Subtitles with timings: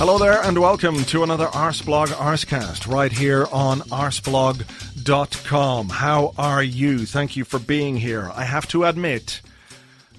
[0.00, 5.88] Hello there, and welcome to another Arseblog Arsecast right here on arseblog.com.
[5.90, 7.04] How are you?
[7.04, 8.30] Thank you for being here.
[8.34, 9.42] I have to admit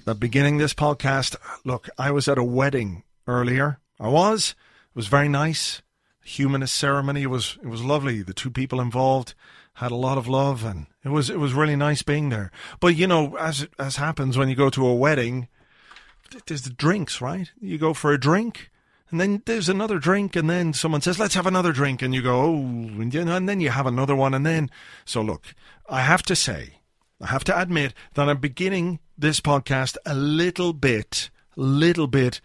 [0.04, 3.80] that beginning this podcast, look, I was at a wedding earlier.
[3.98, 4.54] I was.
[4.90, 5.82] It was very nice.
[6.22, 7.22] Humanist ceremony.
[7.22, 8.22] It was it was lovely.
[8.22, 9.34] The two people involved
[9.74, 12.52] had a lot of love, and it was it was really nice being there.
[12.78, 15.48] But you know, as as happens when you go to a wedding,
[16.46, 17.50] there's the drinks, right?
[17.60, 18.70] You go for a drink
[19.12, 22.22] and then there's another drink, and then someone says, "Let's have another drink," and you
[22.22, 23.12] go, "Oh," and,
[23.48, 24.70] then you have another one, and then
[25.04, 25.54] so look,
[25.88, 26.80] I have to say,
[27.20, 32.40] I have to admit that I'm beginning this podcast a little bit, little bit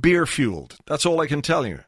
[0.00, 0.76] beer fueled.
[0.86, 1.80] That's all I can tell you,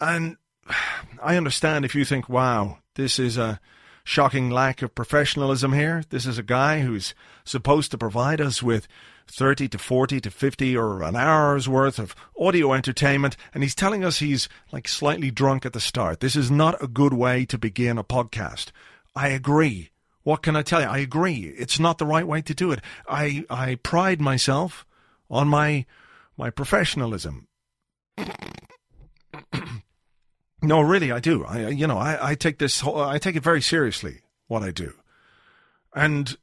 [0.00, 0.36] and
[1.22, 3.60] I understand if you think, "Wow, this is a."
[4.06, 6.04] Shocking lack of professionalism here.
[6.10, 8.86] This is a guy who's supposed to provide us with
[9.26, 14.04] 30 to 40 to 50 or an hour's worth of audio entertainment, and he's telling
[14.04, 16.20] us he's like slightly drunk at the start.
[16.20, 18.70] This is not a good way to begin a podcast.
[19.14, 19.90] I agree.
[20.22, 20.86] What can I tell you?
[20.86, 21.54] I agree.
[21.56, 22.80] It's not the right way to do it.
[23.08, 24.86] I, I pride myself
[25.30, 25.86] on my
[26.36, 27.46] my professionalism.
[30.62, 31.44] no, really, I do.
[31.44, 34.22] I, you know, I, I take this, I take it very seriously.
[34.46, 34.92] What I do,
[35.94, 36.36] and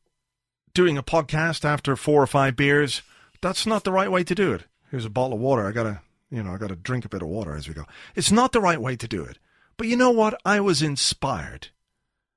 [0.73, 3.01] doing a podcast after four or five beers,
[3.41, 4.65] that's not the right way to do it.
[4.89, 5.67] Here's a bottle of water.
[5.67, 7.85] I gotta, you know, I gotta drink a bit of water as we go.
[8.15, 9.37] It's not the right way to do it.
[9.77, 10.39] But you know what?
[10.45, 11.69] I was inspired.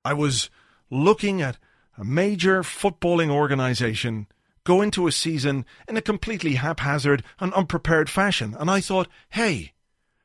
[0.05, 0.51] I was
[0.91, 1.59] looking at
[1.99, 4.27] a major footballing organization
[4.65, 8.57] go into a season in a completely haphazard and unprepared fashion.
[8.59, 9.73] And I thought, hey,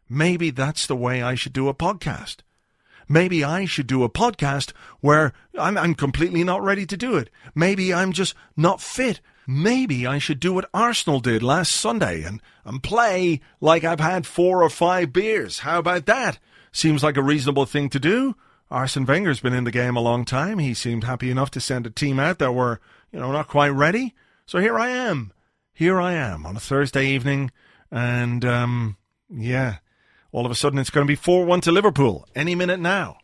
[0.07, 2.37] maybe that's the way I should do a podcast
[3.09, 4.71] maybe I should do a podcast
[5.01, 7.29] where I'm, I'm completely not ready to do it.
[7.53, 9.19] Maybe I'm just not fit.
[9.45, 14.27] Maybe I should do what Arsenal did last Sunday and, and play like I've had
[14.27, 15.59] four or five beers.
[15.59, 16.37] How about that?
[16.71, 18.35] Seems like a reasonable thing to do.
[18.69, 20.59] Arsene Wenger's been in the game a long time.
[20.59, 22.79] He seemed happy enough to send a team out that were,
[23.11, 24.13] you know, not quite ready.
[24.45, 25.33] So here I am.
[25.73, 27.51] Here I am on a Thursday evening.
[27.89, 28.97] And, um,
[29.27, 29.77] yeah,
[30.31, 33.17] all of a sudden it's going to be 4 1 to Liverpool any minute now.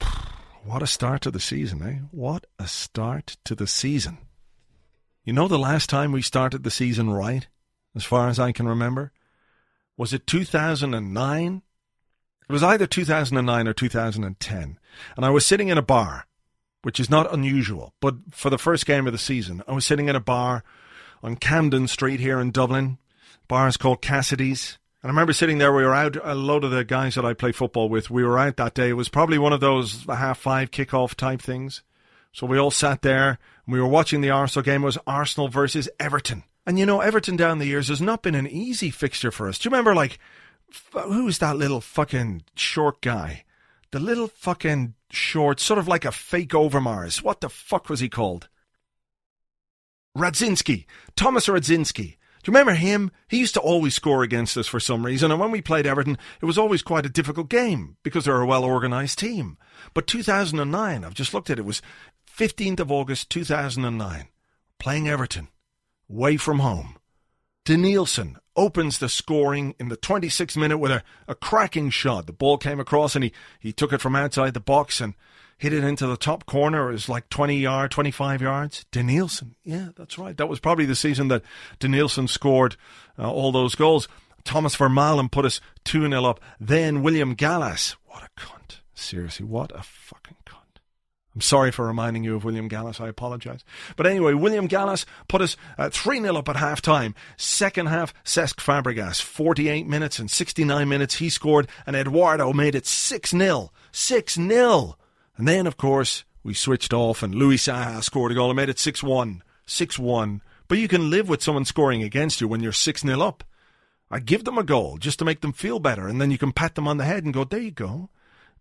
[0.64, 2.06] What a start to the season, eh?
[2.10, 4.18] What a start to the season.
[5.24, 7.46] You know the last time we started the season right,
[7.94, 9.12] as far as I can remember?
[9.96, 11.62] Was it 2009?
[12.48, 14.78] It was either 2009 or 2010.
[15.16, 16.26] And I was sitting in a bar,
[16.82, 20.08] which is not unusual, but for the first game of the season, I was sitting
[20.08, 20.64] in a bar
[21.22, 22.98] on Camden Street here in Dublin.
[23.48, 24.78] Bar is called Cassidy's.
[25.02, 27.32] And I remember sitting there, we were out, a load of the guys that I
[27.32, 28.88] play football with, we were out that day.
[28.88, 31.82] It was probably one of those half five kickoff type things.
[32.32, 34.82] So we all sat there and we were watching the Arsenal game.
[34.82, 36.42] It was Arsenal versus Everton.
[36.66, 39.58] And you know, Everton down the years has not been an easy fixture for us.
[39.58, 40.18] Do you remember, like,
[40.92, 43.44] who's that little fucking short guy?
[43.90, 47.22] The little fucking short, sort of like a fake Overmars.
[47.22, 48.48] What the fuck was he called?
[50.14, 50.84] Radzinski.
[51.16, 52.17] Thomas Radzinski.
[52.48, 53.10] You remember him?
[53.28, 56.16] He used to always score against us for some reason, and when we played Everton,
[56.40, 59.58] it was always quite a difficult game because they're a well organised team.
[59.92, 61.82] But 2009, I've just looked at it, it was
[62.26, 64.28] 15th of August 2009,
[64.78, 65.48] playing Everton,
[66.08, 66.96] away from home.
[67.66, 72.26] Denilson opens the scoring in the 26th minute with a, a cracking shot.
[72.26, 75.12] The ball came across and he, he took it from outside the box and
[75.58, 76.88] hit it into the top corner.
[76.88, 78.86] It was like 20 yard, 25 yards.
[78.92, 79.54] Denilson.
[79.64, 80.36] Yeah, that's right.
[80.36, 81.42] That was probably the season that
[81.80, 82.76] Denilson scored
[83.18, 84.08] uh, all those goals.
[84.44, 86.40] Thomas Vermaelen put us 2 0 up.
[86.58, 87.96] Then William Gallas.
[88.06, 88.80] What a cunt.
[88.94, 90.54] Seriously, what a fucking cunt.
[91.34, 93.00] I'm sorry for reminding you of William Gallas.
[93.00, 93.62] I apologise.
[93.96, 97.14] But anyway, William Gallas put us uh, 3 uh, 0 up at half time.
[97.36, 99.20] Second half, Cesc Fabregas.
[99.20, 103.70] 48 minutes and 69 minutes he scored, and Eduardo made it 6 0.
[103.92, 104.96] 6 0
[105.38, 108.68] And then, of course, we switched off and Louis Saha scored a goal and made
[108.68, 109.42] it 6 1.
[109.66, 110.42] 6 1.
[110.66, 113.44] But you can live with someone scoring against you when you're 6 0 up.
[114.10, 116.52] I give them a goal just to make them feel better, and then you can
[116.52, 118.10] pat them on the head and go, There you go.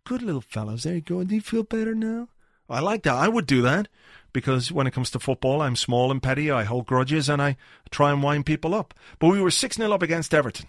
[0.03, 0.83] Good little fellows.
[0.83, 1.23] There you go.
[1.23, 2.29] Do you feel better now?
[2.69, 3.15] I like that.
[3.15, 3.87] I would do that
[4.33, 6.51] because when it comes to football, I'm small and petty.
[6.51, 7.57] I hold grudges and I
[7.91, 8.93] try and wind people up.
[9.19, 10.67] But we were 6 0 up against Everton.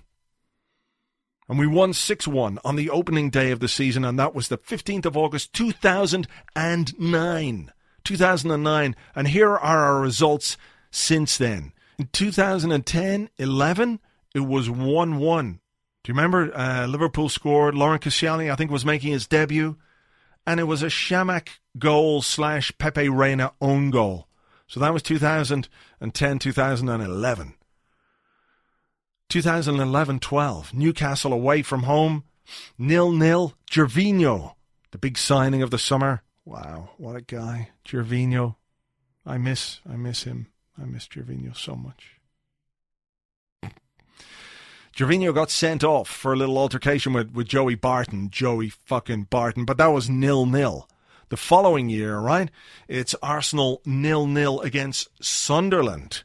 [1.48, 4.48] And we won 6 1 on the opening day of the season, and that was
[4.48, 7.72] the 15th of August 2009.
[8.04, 8.96] 2009.
[9.14, 10.58] And here are our results
[10.90, 11.72] since then.
[11.98, 14.00] In 2010 11,
[14.34, 15.60] it was 1 1
[16.08, 17.74] do you remember uh, Liverpool scored?
[17.74, 19.76] Laurent Koscielny, I think, was making his debut,
[20.46, 24.26] and it was a Chamakh goal slash Pepe Reina own goal.
[24.68, 27.54] So that was 2010, 2011.
[29.28, 32.24] 2011 12, Newcastle away from home,
[32.78, 33.54] nil nil.
[33.70, 34.54] Gervinho,
[34.90, 36.22] the big signing of the summer.
[36.44, 38.56] Wow, what a guy, Gervinho.
[39.26, 40.46] I miss, I miss him.
[40.80, 42.18] I miss Gervinho so much.
[44.96, 48.30] Gervinho got sent off for a little altercation with, with Joey Barton.
[48.30, 49.64] Joey fucking Barton.
[49.64, 50.88] But that was nil nil.
[51.28, 52.50] The following year, right?
[52.88, 56.24] It's Arsenal nil nil against Sunderland.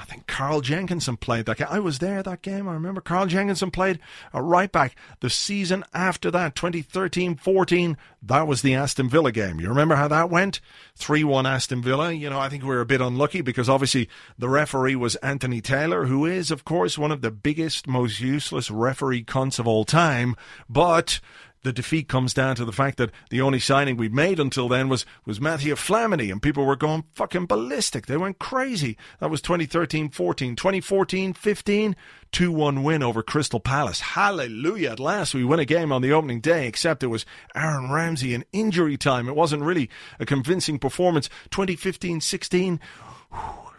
[0.00, 1.68] I think Carl Jenkinson played that game.
[1.70, 2.66] I was there that game.
[2.66, 3.98] I remember Carl Jenkinson played
[4.32, 4.96] a right back.
[5.20, 9.60] The season after that, 2013 14, that was the Aston Villa game.
[9.60, 10.60] You remember how that went?
[10.96, 12.12] 3 1 Aston Villa.
[12.12, 14.08] You know, I think we were a bit unlucky because obviously
[14.38, 18.70] the referee was Anthony Taylor, who is, of course, one of the biggest, most useless
[18.70, 20.34] referee cunts of all time.
[20.66, 21.20] But
[21.62, 24.88] the defeat comes down to the fact that the only signing we'd made until then
[24.88, 28.06] was, was Matthew Flamini, and people were going fucking ballistic.
[28.06, 28.96] They went crazy.
[29.18, 30.56] That was 2013 14.
[30.56, 31.96] 2014 15,
[32.32, 34.00] 2 1 win over Crystal Palace.
[34.00, 34.92] Hallelujah.
[34.92, 38.34] At last we win a game on the opening day, except it was Aaron Ramsey
[38.34, 39.28] in injury time.
[39.28, 41.28] It wasn't really a convincing performance.
[41.50, 42.80] 2015 16,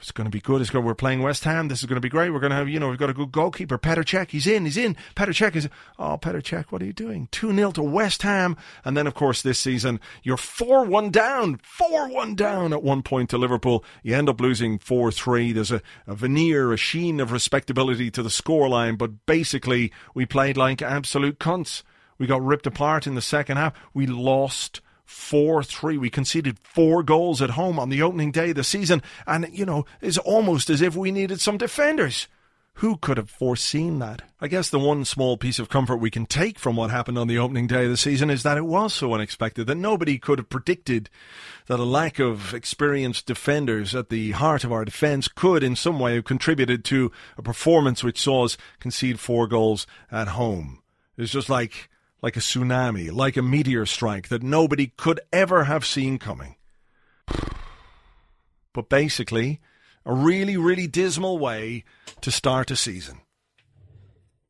[0.01, 0.61] it's going to be good.
[0.61, 0.83] It's good.
[0.83, 1.67] We're playing West Ham.
[1.67, 2.31] This is going to be great.
[2.31, 3.77] We're going to have, you know, we've got a good goalkeeper.
[3.77, 4.31] Petr Cech.
[4.31, 4.65] He's in.
[4.65, 4.95] He's in.
[5.15, 5.69] Petr Cech is,
[5.99, 7.27] oh, Petr Cech, what are you doing?
[7.31, 8.57] 2 0 to West Ham.
[8.83, 11.59] And then, of course, this season, you're 4 1 down.
[11.63, 13.85] 4 1 down at one point to Liverpool.
[14.01, 15.51] You end up losing 4 3.
[15.51, 18.97] There's a, a veneer, a sheen of respectability to the scoreline.
[18.97, 21.83] But basically, we played like absolute cunts.
[22.17, 23.73] We got ripped apart in the second half.
[23.93, 24.81] We lost
[25.11, 25.97] 4 3.
[25.97, 29.65] We conceded four goals at home on the opening day of the season, and, you
[29.65, 32.27] know, it's almost as if we needed some defenders.
[32.75, 34.23] Who could have foreseen that?
[34.39, 37.27] I guess the one small piece of comfort we can take from what happened on
[37.27, 40.39] the opening day of the season is that it was so unexpected that nobody could
[40.39, 41.09] have predicted
[41.67, 45.99] that a lack of experienced defenders at the heart of our defence could in some
[45.99, 50.81] way have contributed to a performance which saw us concede four goals at home.
[51.17, 51.89] It's just like
[52.21, 56.55] like a tsunami, like a meteor strike that nobody could ever have seen coming.
[58.73, 59.59] But basically,
[60.05, 61.83] a really, really dismal way
[62.21, 63.19] to start a season.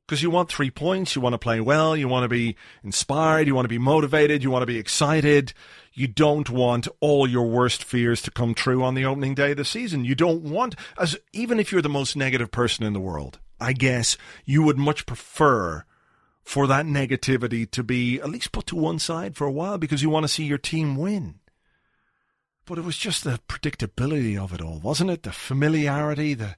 [0.06, 3.48] Because you want three points, you want to play well, you want to be inspired,
[3.48, 5.54] you want to be motivated, you want to be excited.
[5.94, 9.58] You don't want all your worst fears to come true on the opening day of
[9.58, 10.06] the season.
[10.06, 13.74] You don't want, as even if you're the most negative person in the world, I
[13.74, 15.86] guess you would much prefer
[16.44, 20.02] for that negativity to be at least put to one side for a while because
[20.02, 21.36] you want to see your team win.
[22.66, 25.24] But it was just the predictability of it all, wasn't it?
[25.24, 26.56] The familiarity, the,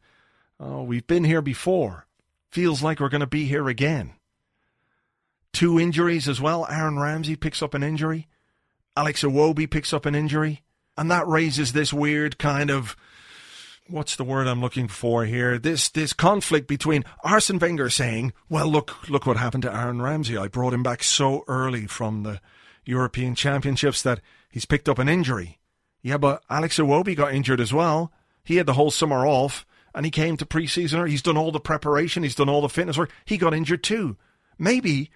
[0.59, 2.05] oh, we've been here before.
[2.51, 4.13] Feels like we're going to be here again.
[5.53, 6.67] Two injuries as well.
[6.69, 8.27] Aaron Ramsey picks up an injury.
[8.95, 10.61] Alex Iwobi picks up an injury.
[10.97, 12.95] And that raises this weird kind of
[13.87, 15.57] what's the word I'm looking for here?
[15.57, 20.37] This this conflict between Arsene Wenger saying, "Well, look look what happened to Aaron Ramsey.
[20.37, 22.41] I brought him back so early from the
[22.85, 25.59] European Championships that he's picked up an injury."
[26.01, 28.11] Yeah, but Alex Iwobi got injured as well.
[28.43, 31.07] He had the whole summer off, and he came to preseason.
[31.07, 32.23] He's done all the preparation.
[32.23, 33.11] He's done all the fitness work.
[33.25, 34.17] He got injured too.
[34.57, 35.11] Maybe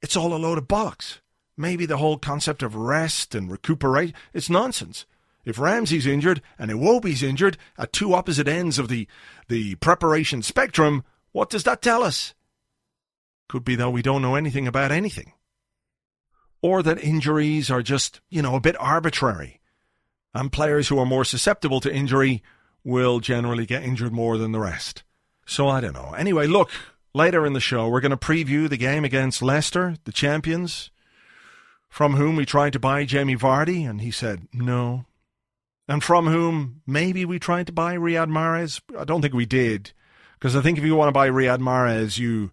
[0.00, 1.18] it's all a load of bollocks.
[1.56, 5.06] Maybe the whole concept of rest and recuperate, it's nonsense.
[5.48, 9.08] If Ramsey's injured and Iwobi's injured at two opposite ends of the,
[9.48, 12.34] the preparation spectrum, what does that tell us?
[13.48, 15.32] Could be that we don't know anything about anything.
[16.60, 19.60] Or that injuries are just, you know, a bit arbitrary.
[20.34, 22.42] And players who are more susceptible to injury
[22.84, 25.02] will generally get injured more than the rest.
[25.46, 26.14] So I don't know.
[26.18, 26.70] Anyway, look,
[27.14, 30.90] later in the show, we're going to preview the game against Leicester, the champions,
[31.88, 35.06] from whom we tried to buy Jamie Vardy, and he said, no,
[35.88, 38.80] and from whom maybe we tried to buy Riyad Mahrez.
[38.96, 39.92] I don't think we did,
[40.34, 42.50] because I think if you want to buy Riyad Mahrez, you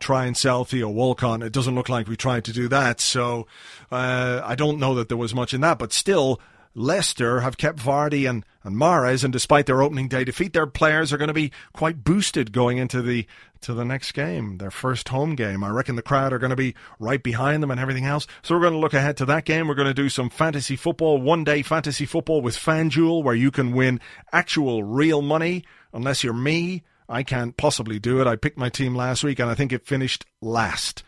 [0.00, 1.42] try and sell Theo Walcott.
[1.42, 3.00] It doesn't look like we tried to do that.
[3.00, 3.46] So
[3.90, 6.40] uh, I don't know that there was much in that, but still.
[6.74, 11.12] Leicester have kept Vardy and, and Mahrez, and despite their opening day defeat, their players
[11.12, 13.26] are going to be quite boosted going into the
[13.60, 15.62] to the next game, their first home game.
[15.62, 18.26] I reckon the crowd are going to be right behind them and everything else.
[18.42, 19.68] So we're going to look ahead to that game.
[19.68, 23.52] We're going to do some fantasy football, one day fantasy football with FanDuel, where you
[23.52, 24.00] can win
[24.32, 25.64] actual real money.
[25.92, 28.26] Unless you're me, I can't possibly do it.
[28.26, 31.04] I picked my team last week and I think it finished last.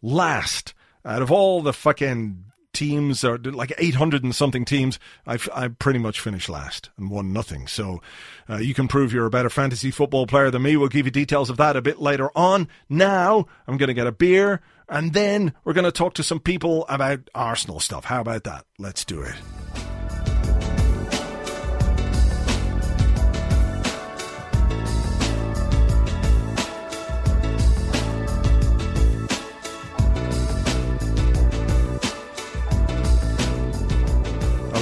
[0.00, 0.72] Last.
[1.04, 2.47] Out of all the fucking
[2.78, 4.98] teams or like 800 and something teams.
[5.26, 7.66] I've, I pretty much finished last and won nothing.
[7.66, 8.00] So
[8.48, 10.76] uh, you can prove you're a better fantasy football player than me.
[10.76, 12.68] We'll give you details of that a bit later on.
[12.88, 16.40] Now I'm going to get a beer and then we're going to talk to some
[16.40, 18.04] people about Arsenal stuff.
[18.04, 18.64] How about that?
[18.78, 19.34] Let's do it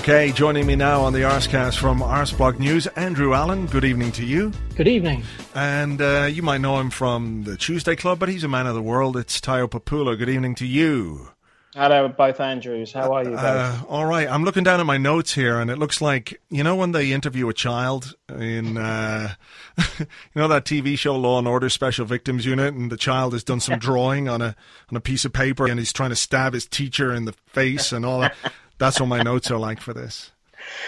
[0.08, 3.66] Okay, joining me now on the Arsecast from Arseblog News, Andrew Allen.
[3.66, 4.52] Good evening to you.
[4.76, 5.24] Good evening.
[5.52, 8.76] And uh, you might know him from the Tuesday Club, but he's a man of
[8.76, 9.16] the world.
[9.16, 10.16] It's Tayo Popoola.
[10.16, 11.30] Good evening to you.
[11.74, 12.92] Hello, both Andrews.
[12.92, 13.40] How are you both?
[13.40, 14.30] Uh, all right.
[14.30, 17.10] I'm looking down at my notes here, and it looks like you know when they
[17.10, 19.34] interview a child in uh,
[19.98, 23.42] you know that TV show Law and Order Special Victims Unit, and the child has
[23.42, 24.54] done some drawing on a
[24.88, 27.90] on a piece of paper, and he's trying to stab his teacher in the face
[27.90, 28.36] and all that.
[28.78, 30.30] That's what my notes are like for this.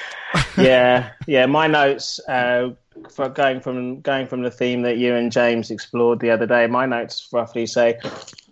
[0.59, 1.47] yeah, yeah.
[1.47, 2.71] My notes uh,
[3.11, 6.66] for going from going from the theme that you and James explored the other day.
[6.66, 7.99] My notes roughly say,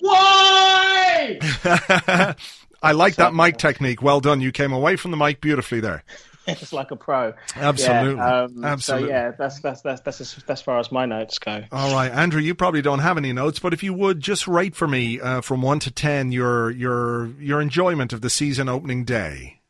[0.00, 1.38] "Why?"
[2.82, 4.02] I like that mic technique.
[4.02, 4.40] Well done.
[4.40, 6.04] You came away from the mic beautifully there.
[6.60, 7.34] it's like a pro.
[7.54, 8.16] Absolutely.
[8.16, 9.08] Yeah, um, Absolutely.
[9.08, 11.64] So yeah, that's that's that's that's as, that's as far as my notes go.
[11.72, 14.74] All right, Andrew, you probably don't have any notes, but if you would just rate
[14.74, 19.04] for me uh, from one to ten your your your enjoyment of the season opening
[19.04, 19.60] day.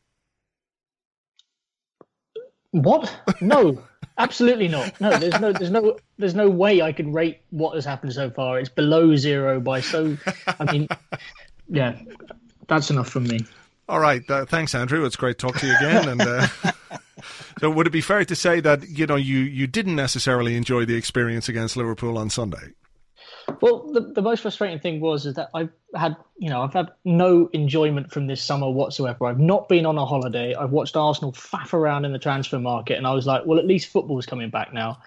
[2.71, 3.13] What?
[3.41, 3.81] No,
[4.17, 4.99] absolutely not.
[4.99, 8.29] No, there's no, there's no, there's no way I can rate what has happened so
[8.29, 8.59] far.
[8.59, 10.17] It's below zero by so.
[10.59, 10.87] I mean,
[11.69, 11.97] yeah,
[12.67, 13.39] that's enough from me.
[13.89, 14.29] All right.
[14.29, 15.05] Uh, thanks, Andrew.
[15.05, 16.09] It's great to talk to you again.
[16.09, 16.47] And uh,
[17.59, 20.85] so, would it be fair to say that you know you you didn't necessarily enjoy
[20.85, 22.73] the experience against Liverpool on Sunday?
[23.61, 26.91] Well, the, the most frustrating thing was is that I've had you know I've had
[27.05, 29.25] no enjoyment from this summer whatsoever.
[29.25, 30.53] I've not been on a holiday.
[30.53, 33.65] I've watched Arsenal faff around in the transfer market, and I was like, well, at
[33.65, 34.99] least football's coming back now.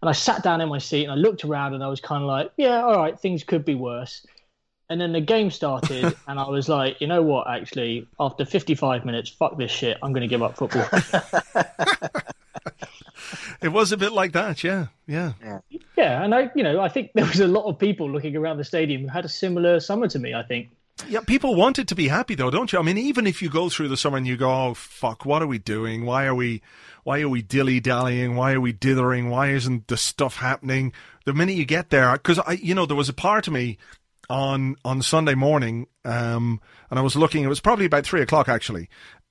[0.00, 2.22] And I sat down in my seat and I looked around, and I was kind
[2.22, 4.26] of like, yeah, all right, things could be worse.
[4.88, 7.48] And then the game started, and I was like, you know what?
[7.48, 9.98] Actually, after 55 minutes, fuck this shit.
[10.02, 10.86] I'm going to give up football.
[13.60, 15.58] it was a bit like that, yeah, yeah, yeah.
[15.96, 18.58] Yeah, and I, you know, I think there was a lot of people looking around
[18.58, 20.34] the stadium who had a similar summer to me.
[20.34, 20.68] I think.
[21.08, 22.78] Yeah, people wanted to be happy though, don't you?
[22.78, 25.42] I mean, even if you go through the summer and you go, "Oh fuck, what
[25.42, 26.06] are we doing?
[26.06, 26.62] Why are we,
[27.04, 28.34] why are we dilly dallying?
[28.34, 29.28] Why are we dithering?
[29.28, 30.92] Why isn't the stuff happening?"
[31.24, 33.78] The minute you get there, because I, you know, there was a part of me
[34.28, 37.44] on on Sunday morning, um, and I was looking.
[37.44, 38.88] It was probably about three o'clock actually,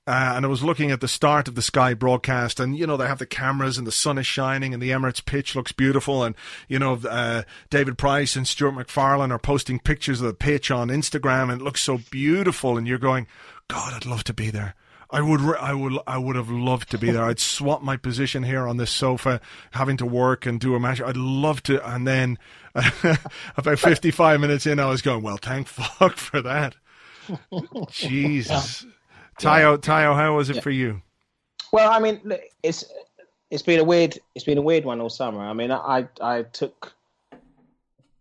[0.07, 2.95] uh, and I was looking at the start of the Sky broadcast, and you know
[2.95, 6.23] they have the cameras, and the sun is shining, and the Emirates pitch looks beautiful,
[6.23, 6.35] and
[6.67, 10.89] you know uh, David Price and Stuart MacFarlane are posting pictures of the pitch on
[10.89, 13.25] Instagram, and it looks so beautiful, and you're going,
[13.67, 14.75] God, I'd love to be there.
[15.11, 17.23] I would, I would, I would have loved to be there.
[17.23, 19.39] I'd swap my position here on this sofa,
[19.71, 21.01] having to work and do a match.
[21.01, 21.85] I'd love to.
[21.87, 22.37] And then,
[23.55, 26.75] about fifty-five minutes in, I was going, "Well, thank fuck for that."
[27.89, 28.91] Jesus, yeah.
[29.39, 30.61] Tayo, Tayo, how was it yeah.
[30.61, 31.01] for you?
[31.71, 32.21] Well, I mean,
[32.63, 32.85] it's
[33.51, 35.41] it's been a weird it's been a weird one all summer.
[35.41, 36.93] I mean, I I took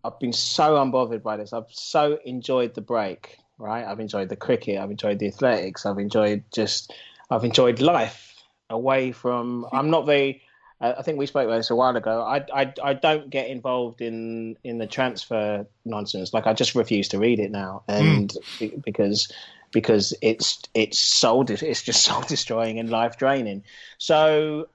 [0.05, 1.53] I've been so unbothered by this.
[1.53, 3.85] I've so enjoyed the break right?
[3.85, 6.93] I've enjoyed the cricket, I've enjoyed the athletics, I've enjoyed just,
[7.31, 8.35] I've enjoyed life
[8.71, 9.67] away from.
[9.73, 10.43] I'm not very.
[10.81, 12.21] I think we spoke about this a while ago.
[12.21, 16.35] I, I, I don't get involved in in the transfer nonsense.
[16.35, 18.85] Like I just refuse to read it now, and mm.
[18.85, 19.33] because
[19.71, 23.65] because it's it's soul it's just soul destroying and life draining.
[23.99, 24.69] So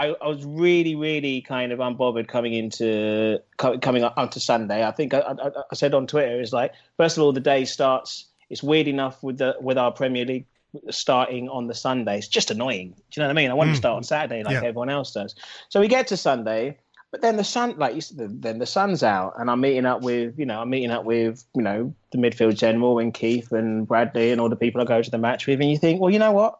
[0.00, 4.82] I, I, was really, really kind of unbothered coming into coming onto Sunday.
[4.82, 7.66] I think I, I, I, said on Twitter is like first of all the day
[7.66, 8.26] starts.
[8.48, 10.46] It's weird enough with the with our Premier League
[10.88, 12.16] starting on the Sunday.
[12.16, 12.94] It's just annoying.
[13.10, 13.50] Do you know what I mean?
[13.50, 13.72] I want mm.
[13.74, 14.58] to start on Saturday like yeah.
[14.60, 15.34] everyone else does.
[15.68, 16.78] So we get to Sunday,
[17.10, 20.00] but then the sun, like you said, then the sun's out, and I'm meeting up
[20.00, 23.86] with you know I'm meeting up with you know the midfield general and Keith and
[23.86, 26.10] Bradley and all the people I go to the match with, and you think, well,
[26.10, 26.59] you know what?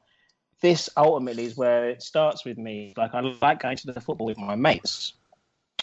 [0.60, 2.94] This ultimately is where it starts with me.
[2.96, 5.14] Like I like going to the football with my mates,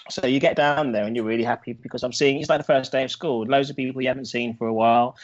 [0.09, 2.63] So you get down there and you're really happy because I'm seeing it's like the
[2.63, 3.45] first day of school.
[3.45, 5.17] Loads of people you haven't seen for a while.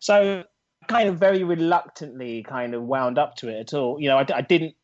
[0.00, 0.44] So
[0.88, 4.00] kind of very reluctantly kind of wound up to it at all.
[4.00, 4.74] You know, I, I didn't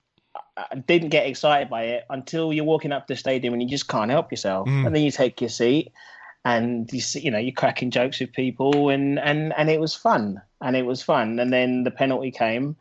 [0.57, 3.89] I didn't get excited by it until you're walking up the stadium and you just
[3.89, 4.69] can't help yourself.
[4.69, 4.87] Mm.
[4.87, 5.93] And then you take your seat
[6.45, 9.95] and you see, you know you're cracking jokes with people and and and it was
[9.95, 11.39] fun and it was fun.
[11.39, 12.77] And then the penalty came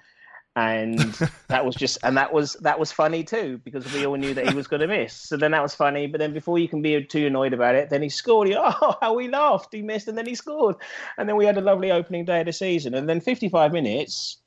[0.55, 0.99] and
[1.47, 4.49] that was just and that was that was funny too because we all knew that
[4.49, 5.13] he was going to miss.
[5.13, 7.89] So then that was funny but then before you can be too annoyed about it
[7.89, 8.49] then he scored.
[8.49, 9.73] He, oh how we laughed.
[9.73, 10.75] He missed and then he scored.
[11.17, 12.93] And then we had a lovely opening day of the season.
[12.95, 14.37] And then 55 minutes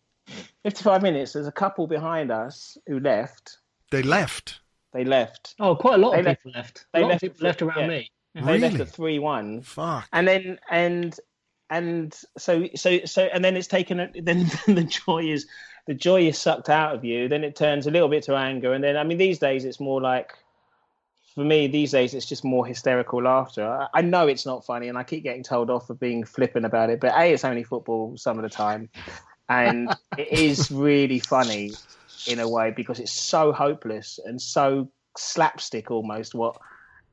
[0.62, 3.58] 55 minutes there's a couple behind us who left.
[3.90, 4.60] They left.
[4.92, 5.54] They left.
[5.58, 7.88] Oh quite a lot they of people left, they left, people left around yeah.
[7.88, 8.10] me.
[8.34, 10.06] They left at 3-1 fuck.
[10.12, 11.18] And then and
[11.70, 15.46] and so so so and then it's taken then the joy is
[15.86, 18.72] the joy is sucked out of you, then it turns a little bit to anger.
[18.72, 20.32] And then, I mean, these days it's more like,
[21.34, 23.66] for me, these days it's just more hysterical laughter.
[23.66, 26.64] I, I know it's not funny, and I keep getting told off for being flippant
[26.64, 27.00] about it.
[27.00, 28.88] But a, it's only football some of the time,
[29.48, 31.72] and it is really funny
[32.26, 36.56] in a way because it's so hopeless and so slapstick almost what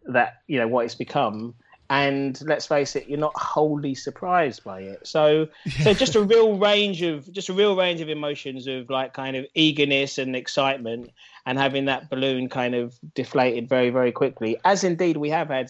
[0.06, 1.54] that you know what it's become
[1.92, 5.06] and let's face it, you're not wholly surprised by it.
[5.06, 5.84] So, yeah.
[5.84, 9.36] so just a real range of just a real range of emotions of like kind
[9.36, 11.12] of eagerness and excitement,
[11.46, 15.70] and having that balloon kind of deflated very very quickly, as indeed we have had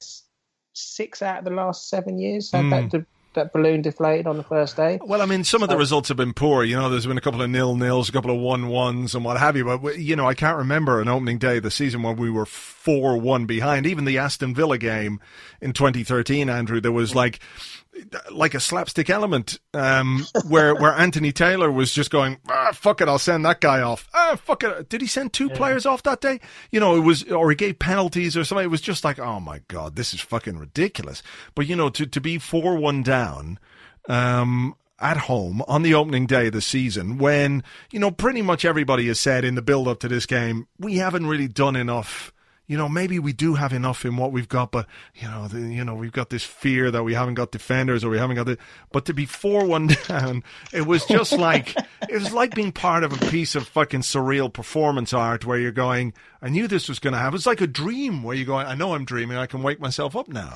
[0.73, 2.69] six out of the last seven years had mm.
[2.69, 4.99] that de- that balloon deflated on the first day.
[5.01, 6.63] Well, I mean, some of the uh, results have been poor.
[6.63, 9.23] You know, there's been a couple of nil nils, a couple of one ones, and
[9.23, 9.65] what have you.
[9.65, 12.45] But you know, I can't remember an opening day of the season when we were
[12.45, 13.85] four one behind.
[13.85, 15.19] Even the Aston Villa game
[15.61, 17.39] in 2013, Andrew, there was like
[18.31, 23.07] like a slapstick element um, where where Anthony Taylor was just going, ah, fuck it,
[23.07, 24.07] I'll send that guy off.
[24.13, 24.89] Ah, fuck it.
[24.89, 25.55] Did he send two yeah.
[25.55, 26.39] players off that day?
[26.71, 28.65] You know, it was, or he gave penalties or something.
[28.65, 31.23] It was just like, oh my god, this is fucking ridiculous.
[31.55, 33.59] But you know, to to be four one down.
[34.09, 38.63] Um, at home on the opening day of the season when, you know, pretty much
[38.63, 42.31] everybody has said in the build up to this game, we haven't really done enough
[42.71, 45.59] you know, maybe we do have enough in what we've got, but you know, the,
[45.59, 48.45] you know, we've got this fear that we haven't got defenders or we haven't got
[48.45, 48.57] the.
[48.93, 50.41] But to be four one down,
[50.71, 51.75] it was just like
[52.07, 55.73] it was like being part of a piece of fucking surreal performance art where you're
[55.73, 56.13] going.
[56.41, 57.35] I knew this was going to happen.
[57.35, 58.67] It's like a dream where you're going.
[58.67, 59.35] I know I'm dreaming.
[59.35, 60.53] I can wake myself up now.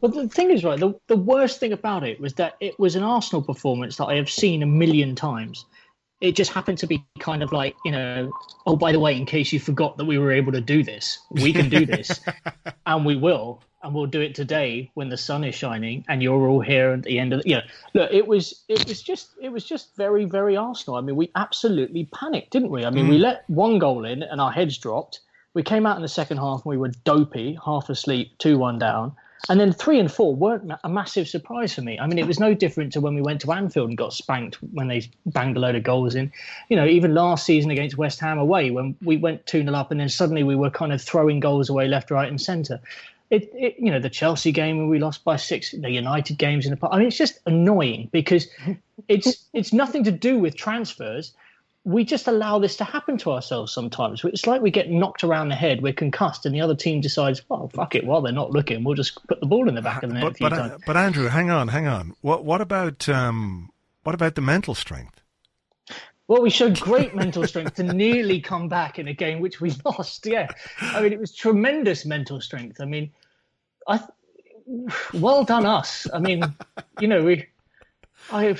[0.00, 2.94] Well, the thing is, right, the, the worst thing about it was that it was
[2.94, 5.66] an Arsenal performance that I have seen a million times
[6.24, 8.32] it just happened to be kind of like you know
[8.66, 11.18] oh by the way in case you forgot that we were able to do this
[11.30, 12.20] we can do this.
[12.86, 16.46] And we will and we'll do it today when the sun is shining and you're
[16.46, 17.62] all here at the end of the, you know
[17.94, 20.96] look it was it was just it was just very very arsenal.
[20.96, 22.84] I mean we absolutely panicked didn't we?
[22.84, 23.10] I mean mm.
[23.10, 25.20] we let one goal in and our heads dropped.
[25.54, 29.16] We came out in the second half and we were dopey half asleep 2-1 down
[29.48, 31.98] and then three and four weren't a massive surprise for me.
[31.98, 34.56] I mean, it was no different to when we went to Anfield and got spanked
[34.72, 36.32] when they banged a load of goals in.
[36.68, 39.90] You know, even last season against West Ham away, when we went 2 0 up
[39.90, 42.80] and then suddenly we were kind of throwing goals away left, right, and centre.
[43.30, 46.66] It, it, you know, the Chelsea game when we lost by six, the United games
[46.66, 46.88] in the.
[46.88, 48.48] I mean, it's just annoying because
[49.08, 51.32] it's it's nothing to do with transfers
[51.84, 54.24] we just allow this to happen to ourselves sometimes.
[54.24, 57.42] It's like we get knocked around the head, we're concussed, and the other team decides,
[57.48, 60.02] well, fuck it, while they're not looking, we'll just put the ball in the back
[60.02, 60.82] of the net but, but, times.
[60.86, 62.14] But Andrew, hang on, hang on.
[62.22, 63.70] What what about um,
[64.02, 65.20] what about the mental strength?
[66.26, 69.74] Well, we showed great mental strength to nearly come back in a game which we
[69.84, 70.24] lost.
[70.24, 70.48] Yeah,
[70.80, 72.80] I mean, it was tremendous mental strength.
[72.80, 73.12] I mean,
[73.86, 74.00] I
[75.12, 76.06] well done us.
[76.12, 76.42] I mean,
[76.98, 77.46] you know, we,
[78.32, 78.56] I,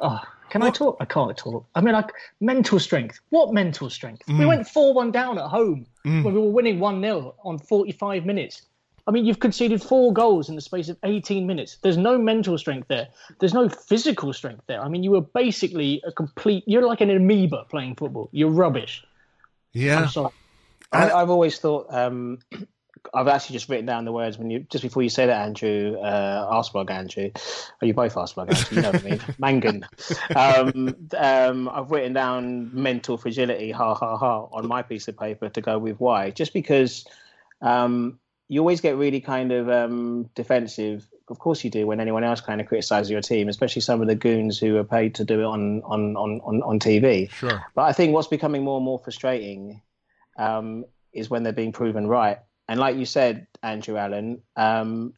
[0.00, 0.62] oh, can?
[0.62, 0.96] I talk?
[1.00, 1.66] I can't talk.
[1.74, 3.20] I mean, like mental strength.
[3.30, 4.26] What mental strength?
[4.26, 4.38] Mm.
[4.38, 6.22] We went 4 1 down at home mm.
[6.22, 8.62] when we were winning 1 0 on 45 minutes.
[9.08, 11.78] I mean, you've conceded four goals in the space of 18 minutes.
[11.80, 13.08] There's no mental strength there.
[13.40, 14.82] There's no physical strength there.
[14.82, 18.28] I mean, you were basically a complete, you're like an amoeba playing football.
[18.32, 19.02] You're rubbish.
[19.72, 20.00] Yeah.
[20.00, 20.32] I'm sorry.
[20.92, 22.40] I, have always thought um,
[23.14, 25.96] I've actually just written down the words when you just before you say that, Andrew,
[25.98, 27.30] uh, Andrew.
[27.80, 28.76] Are you both Arseblog Andrew?
[28.76, 29.20] You know what I mean?
[29.38, 29.86] Mangan.
[30.34, 35.48] Um, um, I've written down mental fragility, ha ha ha, on my piece of paper
[35.48, 36.30] to go with why.
[36.30, 37.06] Just because
[37.60, 41.06] um, you always get really kind of um, defensive.
[41.28, 44.08] Of course you do when anyone else kind of criticizes your team, especially some of
[44.08, 47.30] the goons who are paid to do it on on on on, on TV.
[47.30, 47.62] Sure.
[47.74, 49.82] But I think what's becoming more and more frustrating
[50.38, 55.14] um, is when they're being proven right and like you said, Andrew Allen, um,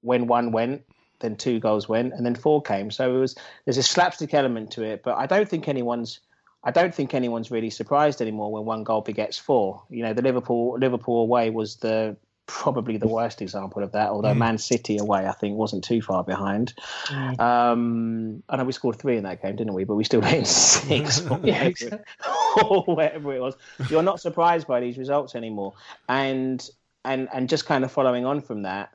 [0.00, 0.82] when one went,
[1.20, 2.90] then two goals went, and then four came.
[2.90, 6.20] So it was there's a slapstick element to it, but I don't think anyone's
[6.64, 9.84] I don't think anyone's really surprised anymore when one goal begets four.
[9.90, 12.16] You know, the Liverpool Liverpool away was the
[12.48, 14.08] probably the worst example of that.
[14.08, 14.38] Although mm.
[14.38, 16.74] Man City away, I think, wasn't too far behind.
[17.06, 17.38] Mm.
[17.38, 19.84] Um, I know we scored three in that game, didn't we?
[19.84, 22.04] But we still hit six or, whatever,
[22.64, 23.54] or whatever it was.
[23.88, 25.74] You're not surprised by these results anymore,
[26.08, 26.68] and
[27.04, 28.90] and and just kind of following on from that,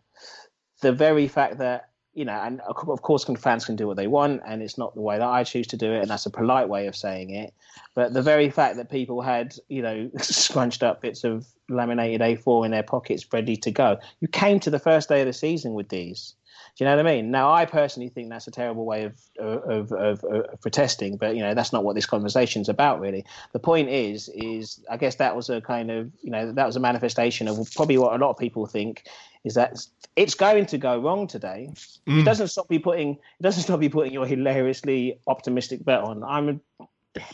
[0.82, 4.42] the very fact that you know, and of course, fans can do what they want,
[4.46, 6.70] and it's not the way that I choose to do it, and that's a polite
[6.70, 7.54] way of saying it.
[7.96, 12.66] But the very fact that people had, you know, scrunched up bits of laminated A4
[12.66, 15.74] in their pockets ready to go, you came to the first day of the season
[15.74, 16.36] with these.
[16.76, 17.30] Do you know what I mean?
[17.30, 21.44] Now, I personally think that's a terrible way of, of, of, of, protesting, but you
[21.44, 23.26] know that's not what this conversation is about, really.
[23.52, 26.76] The point is, is I guess that was a kind of, you know, that was
[26.76, 29.04] a manifestation of probably what a lot of people think
[29.44, 31.70] is that it's going to go wrong today.
[32.08, 32.22] Mm.
[32.22, 36.24] It doesn't stop you putting, it doesn't stop you putting your hilariously optimistic bet on.
[36.24, 36.62] I'm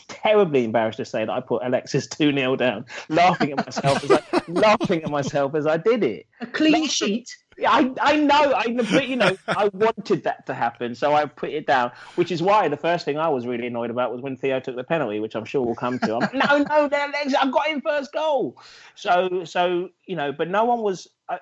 [0.08, 4.10] terribly embarrassed to say that I put Alexis 2 0 down, laughing at myself as
[4.10, 6.26] I laughing at myself as I did it.
[6.40, 6.88] A clean laughing.
[6.88, 7.36] sheet.
[7.66, 11.50] I, I know, I but you know, I wanted that to happen, so I put
[11.50, 11.92] it down.
[12.14, 14.76] Which is why the first thing I was really annoyed about was when Theo took
[14.76, 16.14] the penalty, which I'm sure we'll come to.
[16.14, 18.56] I'm like, no, no, Alex, I've got him first goal.
[18.94, 21.38] So, so you know, but no one was, uh,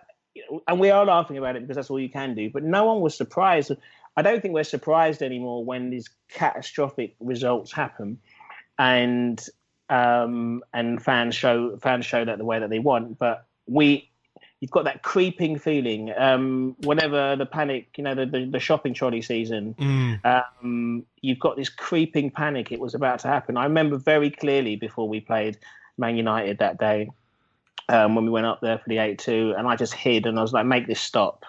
[0.67, 2.51] and we are laughing about it because that's all you can do.
[2.51, 3.73] But no one was surprised.
[4.17, 8.19] I don't think we're surprised anymore when these catastrophic results happen
[8.79, 9.45] and
[9.91, 13.19] um, and fans show fans show that the way that they want.
[13.19, 14.11] But we,
[14.61, 16.13] you've got that creeping feeling.
[16.17, 20.25] Um, whenever the panic, you know, the, the, the shopping trolley season, mm.
[20.25, 22.73] um, you've got this creeping panic.
[22.73, 23.57] It was about to happen.
[23.57, 25.59] I remember very clearly before we played
[25.97, 27.11] Man United that day
[27.89, 30.39] um, when we went up there for the eight two, and I just hid and
[30.39, 31.45] I was like, make this stop.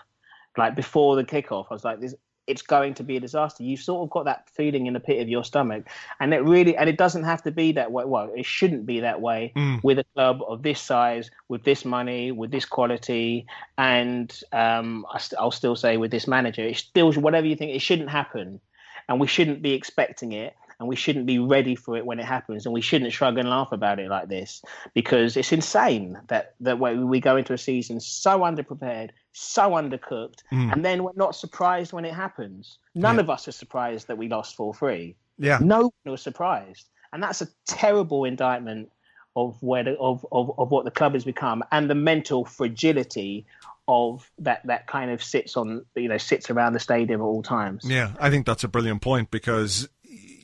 [0.58, 2.16] Like before the kickoff, I was like, this
[2.50, 3.64] it's going to be a disaster.
[3.64, 5.88] You've sort of got that feeling in the pit of your stomach,
[6.20, 8.06] and it really and it doesn't have to be that way.
[8.06, 9.82] Well, it shouldn't be that way mm.
[9.84, 13.46] with a club of this size, with this money, with this quality,
[13.78, 15.06] and um,
[15.38, 17.76] I'll still say with this manager, it's still whatever you think.
[17.76, 18.60] It shouldn't happen,
[19.08, 22.26] and we shouldn't be expecting it and we shouldn't be ready for it when it
[22.26, 24.62] happens and we shouldn't shrug and laugh about it like this
[24.94, 30.72] because it's insane that that we go into a season so underprepared so undercooked mm.
[30.72, 33.22] and then we're not surprised when it happens none yeah.
[33.22, 37.42] of us are surprised that we lost 4-3 yeah no one was surprised and that's
[37.42, 38.90] a terrible indictment
[39.36, 43.46] of where the, of, of, of what the club has become and the mental fragility
[43.88, 47.42] of that that kind of sits on you know sits around the stadium at all
[47.42, 47.84] times.
[47.84, 49.90] Yeah, I think that's a brilliant point because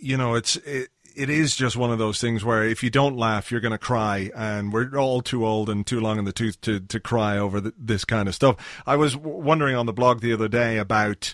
[0.05, 3.15] you know, it's it, it is just one of those things where if you don't
[3.15, 6.33] laugh, you're going to cry, and we're all too old and too long in the
[6.33, 8.57] tooth to to cry over the, this kind of stuff.
[8.85, 11.33] I was wondering on the blog the other day about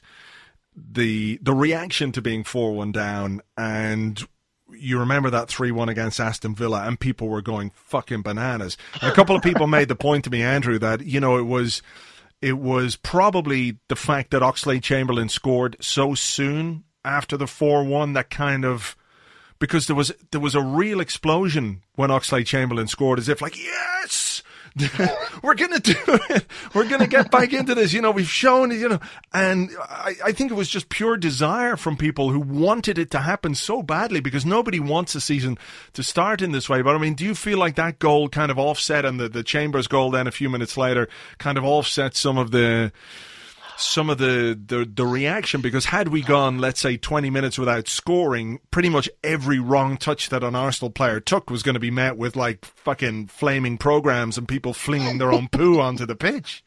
[0.75, 4.25] the the reaction to being four one down, and
[4.73, 8.77] you remember that 3 1 against Aston Villa, and people were going fucking bananas.
[9.01, 11.43] And a couple of people made the point to me, Andrew, that, you know, it
[11.45, 11.81] was.
[12.41, 18.13] It was probably the fact that Oxlade Chamberlain scored so soon after the four one
[18.13, 18.95] that kind of
[19.61, 23.57] because there was there was a real explosion when Oxlade Chamberlain scored, as if like
[23.57, 24.43] yes.
[25.43, 26.45] we're gonna do it.
[26.73, 27.91] We're gonna get back into this.
[27.91, 28.71] You know, we've shown.
[28.71, 28.99] You know,
[29.33, 33.19] and I, I think it was just pure desire from people who wanted it to
[33.19, 35.57] happen so badly because nobody wants a season
[35.93, 36.81] to start in this way.
[36.81, 39.43] But I mean, do you feel like that goal kind of offset and the the
[39.43, 42.93] Chambers goal then a few minutes later kind of offset some of the
[43.81, 47.87] some of the, the, the reaction because had we gone, let's say, 20 minutes without
[47.87, 51.91] scoring, pretty much every wrong touch that an Arsenal player took was going to be
[51.91, 56.63] met with like fucking flaming programs and people flinging their own poo onto the pitch.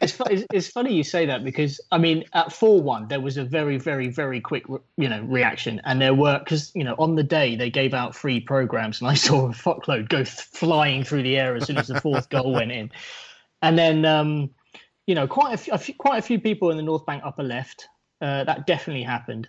[0.00, 0.20] it's,
[0.52, 3.78] it's funny you say that because I mean at four one there was a very
[3.78, 4.64] very very quick
[4.96, 8.14] you know reaction and there were because you know on the day they gave out
[8.14, 11.88] free programs and I saw a fuckload go flying through the air as soon as
[11.88, 12.90] the fourth goal went in,
[13.60, 14.50] and then um,
[15.06, 17.22] you know, quite a few, a few, quite a few people in the North Bank
[17.24, 17.88] upper left.
[18.20, 19.48] Uh, that definitely happened.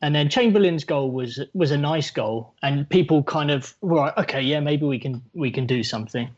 [0.00, 4.40] And then Chamberlain's goal was was a nice goal, and people kind of right, okay,
[4.42, 6.30] yeah, maybe we can we can do something.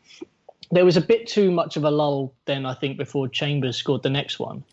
[0.71, 4.03] There was a bit too much of a lull then, I think, before Chambers scored
[4.03, 4.63] the next one.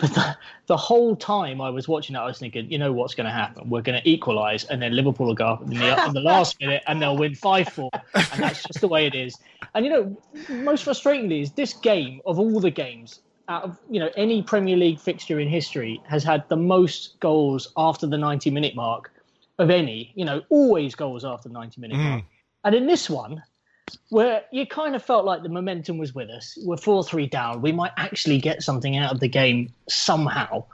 [0.00, 0.36] But the,
[0.66, 3.32] the whole time I was watching that, I was thinking, you know what's going to
[3.32, 3.68] happen?
[3.68, 6.58] We're going to equalise, and then Liverpool will go up in the, in the last
[6.60, 9.36] minute, and they'll win five four, and that's just the way it is.
[9.74, 10.16] And you know,
[10.48, 14.76] most frustratingly is this game of all the games out of you know any Premier
[14.76, 19.12] League fixture in history has had the most goals after the 90 minute mark
[19.58, 20.12] of any.
[20.14, 22.10] You know, always goals after the 90 minute mm.
[22.10, 22.24] mark.
[22.64, 23.42] And in this one,
[24.10, 27.62] where you kind of felt like the momentum was with us, we're four three down.
[27.62, 30.64] We might actually get something out of the game somehow.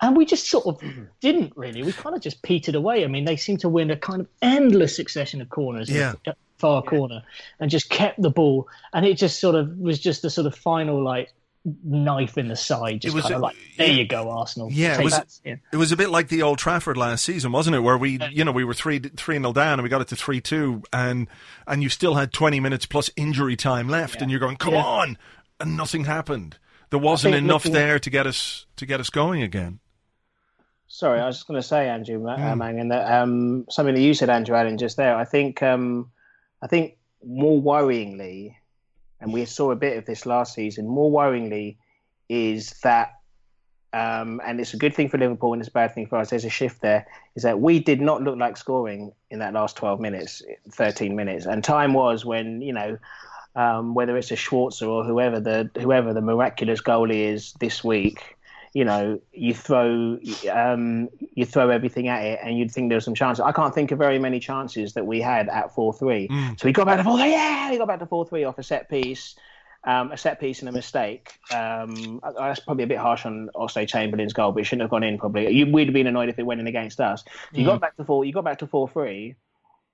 [0.00, 1.04] And we just sort of mm-hmm.
[1.20, 1.82] didn't really.
[1.82, 3.04] We kind of just petered away.
[3.04, 5.88] I mean, they seemed to win a kind of endless succession of corners.
[5.88, 6.14] Yeah.
[6.58, 7.22] far corner
[7.60, 8.68] and just kept the ball.
[8.92, 11.32] And it just sort of was just the sort of final like
[11.64, 14.70] knife in the side, just kind of like, there you go, Arsenal.
[14.70, 15.56] Yeah, it was, yeah.
[15.72, 17.80] it was a bit like the Old Trafford last season, wasn't it?
[17.80, 20.16] Where we, you know, we were three three nil down and we got it to
[20.16, 21.26] three two, and
[21.66, 24.22] and you still had twenty minutes plus injury time left, yeah.
[24.22, 25.16] and you're going, come on,
[25.58, 26.58] and nothing happened.
[26.90, 29.80] There wasn't enough there to get us to get us going again.
[30.86, 32.38] Sorry, I was just going to say, Andrew mm.
[32.38, 35.16] uh, Mangan, that um, something that you said, Andrew Allen, just there.
[35.16, 36.12] I think, um,
[36.62, 38.54] I think more worryingly,
[39.24, 40.86] and we saw a bit of this last season.
[40.86, 41.76] More worryingly,
[42.28, 43.20] is that,
[43.94, 46.28] um, and it's a good thing for Liverpool and it's a bad thing for us.
[46.28, 47.06] There's a shift there.
[47.34, 51.46] Is that we did not look like scoring in that last 12 minutes, 13 minutes,
[51.46, 52.98] and time was when you know.
[53.56, 58.33] Um, whether it's a Schwarzer or whoever the whoever the miraculous goalie is this week,
[58.74, 60.18] you know, you throw
[60.52, 63.40] um, you throw everything at it, and you'd think there some chances.
[63.40, 66.26] I can't think of very many chances that we had at four three.
[66.26, 66.60] Mm.
[66.60, 67.30] So we got back to four three.
[67.30, 69.36] Yeah, we got back to four three off a set piece.
[69.86, 71.34] Um, a set piece and a mistake.
[71.52, 75.02] Um, that's probably a bit harsh on Oxlade Chamberlain's goal, but it shouldn't have gone
[75.02, 75.18] in.
[75.18, 77.22] Probably you, we'd have been annoyed if it went in against us.
[77.52, 77.66] You mm.
[77.66, 78.24] got back to four.
[78.24, 79.36] You got back to four three,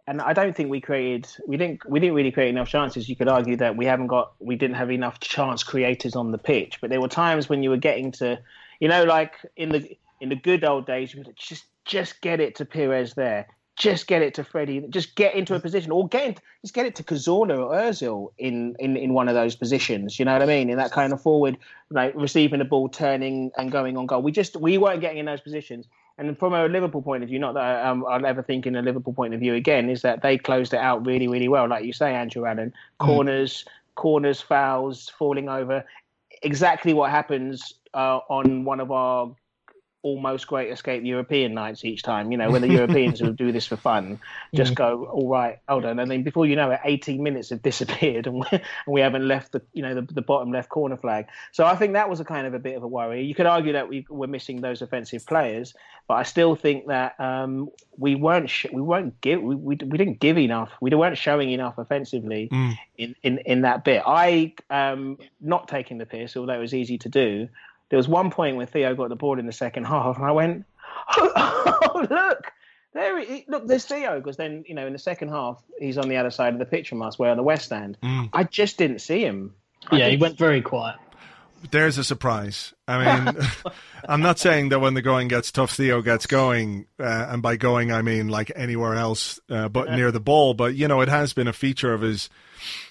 [0.06, 1.28] and I don't think we created.
[1.46, 1.86] We didn't.
[1.86, 3.10] We didn't really create enough chances.
[3.10, 4.32] You could argue that we haven't got.
[4.38, 6.80] We didn't have enough chance creators on the pitch.
[6.80, 8.38] But there were times when you were getting to
[8.80, 12.54] you know, like in the in the good old days, you just just get it
[12.56, 16.40] to Pires there, just get it to Freddie, just get into a position, or get
[16.62, 20.18] just get it to Cazorla or Özil in, in in one of those positions.
[20.18, 20.70] You know what I mean?
[20.70, 21.58] In that kind of forward,
[21.90, 24.22] like receiving the ball, turning and going on goal.
[24.22, 25.86] We just we weren't getting in those positions.
[26.18, 28.82] And from a Liverpool point of view, not that um, I'll ever think in a
[28.82, 31.66] Liverpool point of view again, is that they closed it out really, really well.
[31.66, 33.06] Like you say, Andrew Allen, mm.
[33.06, 33.94] corners, mm.
[33.94, 35.82] corners, fouls, falling over.
[36.42, 39.34] Exactly what happens uh, on one of our
[40.02, 42.32] almost great escape European nights each time.
[42.32, 44.18] You know, when the Europeans who do this for fun
[44.54, 47.62] just go, all right, hold on, and then before you know it, 18 minutes have
[47.62, 51.26] disappeared, and, and we haven't left the you know the, the, bottom left corner flag.
[51.52, 53.24] So I think that was a kind of a bit of a worry.
[53.24, 55.74] You could argue that we were missing those offensive players,
[56.08, 59.98] but I still think that um, we weren't sh- we weren't give we, we, we
[59.98, 60.70] didn't give enough.
[60.80, 62.78] We weren't showing enough offensively mm.
[62.96, 64.02] in, in in that bit.
[64.06, 67.48] I um not taking the piss, although it was easy to do
[67.90, 70.32] there was one point when Theo got the ball in the second half, and I
[70.32, 70.64] went,
[71.16, 72.52] "Oh, oh look,
[72.94, 73.20] there!
[73.20, 76.16] He, look, there's Theo." Because then, you know, in the second half, he's on the
[76.16, 77.98] other side of the pitch from us, where on the west end.
[78.02, 78.30] Mm.
[78.32, 79.54] I just didn't see him.
[79.90, 80.96] I yeah, he went very quiet.
[81.70, 82.72] There's a surprise.
[82.90, 83.36] I mean,
[84.08, 87.56] I'm not saying that when the going gets tough, Theo gets going, uh, and by
[87.56, 90.54] going I mean like anywhere else uh, but near the ball.
[90.54, 92.28] But you know, it has been a feature of his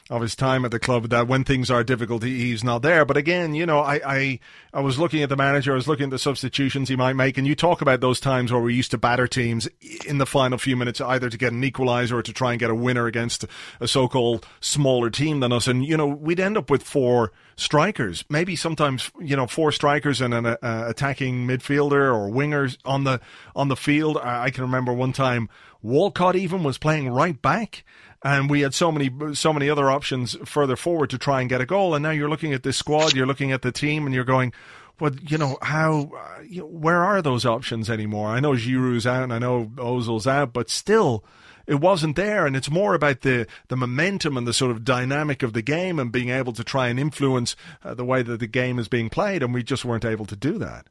[0.10, 3.06] of his time at the club that when things are difficult, he's not there.
[3.06, 4.40] But again, you know, I, I,
[4.74, 7.38] I was looking at the manager, I was looking at the substitutions he might make,
[7.38, 9.68] and you talk about those times where we used to batter teams
[10.08, 12.72] in the final few minutes, either to get an equaliser or to try and get
[12.72, 13.46] a winner against
[13.80, 15.68] a so-called smaller team than us.
[15.68, 19.89] And, you know, we'd end up with four strikers, maybe sometimes, you know, four strikers
[19.98, 23.20] and an uh, attacking midfielder or wingers on the,
[23.56, 24.18] on the field.
[24.18, 25.50] I, I can remember one time
[25.82, 27.84] Walcott even was playing right back
[28.24, 31.62] and we had so many so many other options further forward to try and get
[31.62, 31.96] a goal.
[31.96, 34.54] And now you're looking at this squad, you're looking at the team, and you're going,
[35.00, 36.12] "Well, you know how?
[36.16, 39.72] Uh, you know, where are those options anymore?" I know Giroud's out, and I know
[39.76, 41.24] Ozil's out, but still.
[41.70, 45.44] It wasn't there, and it's more about the, the momentum and the sort of dynamic
[45.44, 48.48] of the game and being able to try and influence uh, the way that the
[48.48, 50.88] game is being played, and we just weren't able to do that.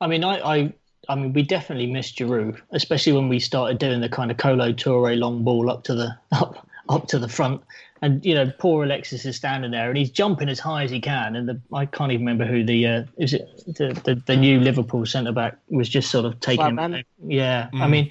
[0.00, 0.72] I mean, I, I
[1.08, 4.72] I mean, we definitely missed Giroud, especially when we started doing the kind of Kolo
[4.72, 7.62] Touré long ball up to the up up to the front.
[8.02, 11.00] And you know, poor Alexis is standing there, and he's jumping as high as he
[11.00, 11.34] can.
[11.34, 14.60] And the, I can't even remember who the uh, is it the, the, the new
[14.60, 17.02] Liverpool centre back was just sort of taking him.
[17.26, 17.80] Yeah, mm.
[17.80, 18.10] I mean,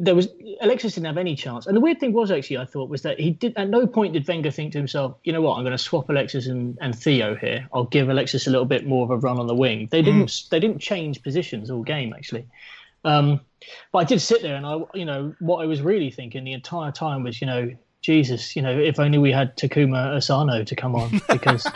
[0.00, 0.28] there was
[0.60, 1.66] Alexis didn't have any chance.
[1.66, 4.14] And the weird thing was actually, I thought, was that he did at no point
[4.14, 6.96] did Wenger think to himself, you know what, I'm going to swap Alexis and, and
[6.96, 7.68] Theo here.
[7.72, 9.88] I'll give Alexis a little bit more of a run on the wing.
[9.90, 10.48] They didn't mm.
[10.48, 12.46] they didn't change positions all game actually.
[13.04, 13.40] Um,
[13.92, 16.52] but I did sit there and I, you know, what I was really thinking the
[16.52, 17.70] entire time was, you know,
[18.02, 21.64] Jesus, you know, if only we had Takuma Asano to come on because,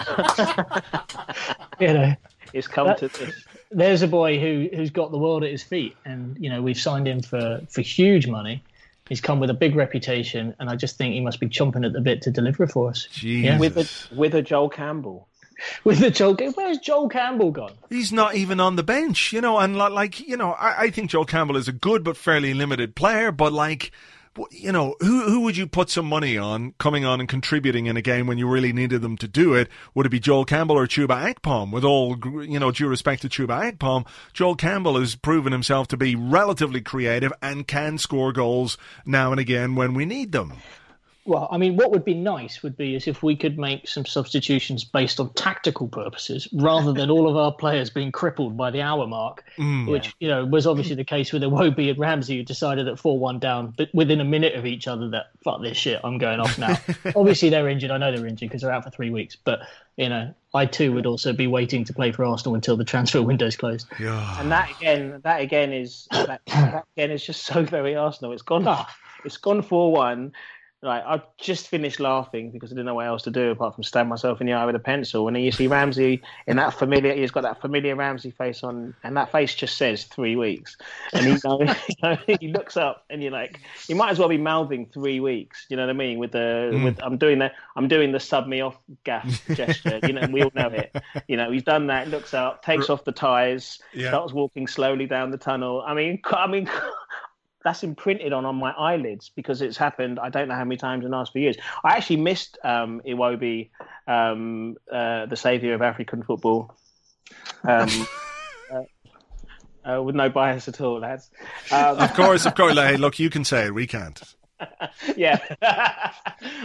[1.80, 2.14] you know,
[2.52, 5.62] it's come that, to this there's a boy who who's got the world at his
[5.62, 8.62] feet, and you know we've signed him for for huge money.
[9.08, 11.92] He's come with a big reputation, and I just think he must be chomping at
[11.92, 13.08] the bit to deliver for us.
[13.22, 13.58] Yeah.
[13.58, 15.26] With a with a Joel Campbell.
[15.84, 17.74] With the Joel, where's Joel Campbell gone?
[17.90, 19.58] He's not even on the bench, you know.
[19.58, 22.94] And like, you know, I, I think Joel Campbell is a good but fairly limited
[22.94, 23.30] player.
[23.30, 23.92] But like,
[24.50, 27.96] you know, who who would you put some money on coming on and contributing in
[27.96, 29.68] a game when you really needed them to do it?
[29.94, 31.72] Would it be Joel Campbell or Chuba Akpom?
[31.72, 35.96] With all you know, due respect to Chuba Akpom, Joel Campbell has proven himself to
[35.96, 40.52] be relatively creative and can score goals now and again when we need them.
[41.30, 44.04] Well, I mean, what would be nice would be is if we could make some
[44.04, 48.82] substitutions based on tactical purposes, rather than all of our players being crippled by the
[48.82, 50.12] hour mark, mm, which yeah.
[50.18, 53.72] you know was obviously the case with Iwobi and Ramsey, who decided at four-one down,
[53.76, 56.76] but within a minute of each other, that fuck this shit, I'm going off now.
[57.14, 57.92] obviously, they're injured.
[57.92, 59.60] I know they're injured because they're out for three weeks, but
[59.96, 63.22] you know, I too would also be waiting to play for Arsenal until the transfer
[63.30, 63.86] window's closed.
[64.00, 64.40] Yeah.
[64.40, 68.32] And that again, that again is that, that again is just so very Arsenal.
[68.32, 68.66] It's gone,
[69.24, 70.32] it's gone four-one
[70.82, 73.84] like I just finished laughing because I didn't know what else to do apart from
[73.84, 75.26] stab myself in the eye with a pencil.
[75.26, 78.94] And then you see Ramsey in that familiar, he's got that familiar Ramsey face on,
[79.04, 80.78] and that face just says three weeks.
[81.12, 84.38] And he, you know, he looks up, and you're like, he might as well be
[84.38, 85.66] mouthing three weeks.
[85.68, 86.18] You know what I mean?
[86.18, 86.84] With the, mm.
[86.84, 90.00] with I'm doing the, I'm doing the sub me off gaff gesture.
[90.02, 90.96] You know, and we all know it.
[91.28, 92.08] You know, he's done that.
[92.08, 94.08] Looks up, takes off the ties, yeah.
[94.08, 95.84] starts walking slowly down the tunnel.
[95.86, 96.70] I mean, I mean
[97.64, 100.18] that's imprinted on on my eyelids because it's happened.
[100.18, 101.56] I don't know how many times in the last few years.
[101.84, 103.70] I actually missed um, Iwobi,
[104.06, 106.74] um, uh, the saviour of African football.
[107.64, 107.88] Um,
[108.72, 108.82] uh,
[109.92, 111.30] uh, with no bias at all, lads.
[111.70, 112.74] Um, of course, of course.
[112.74, 113.74] Hey, look, you can say it.
[113.74, 114.22] We can't.
[115.16, 115.38] yeah,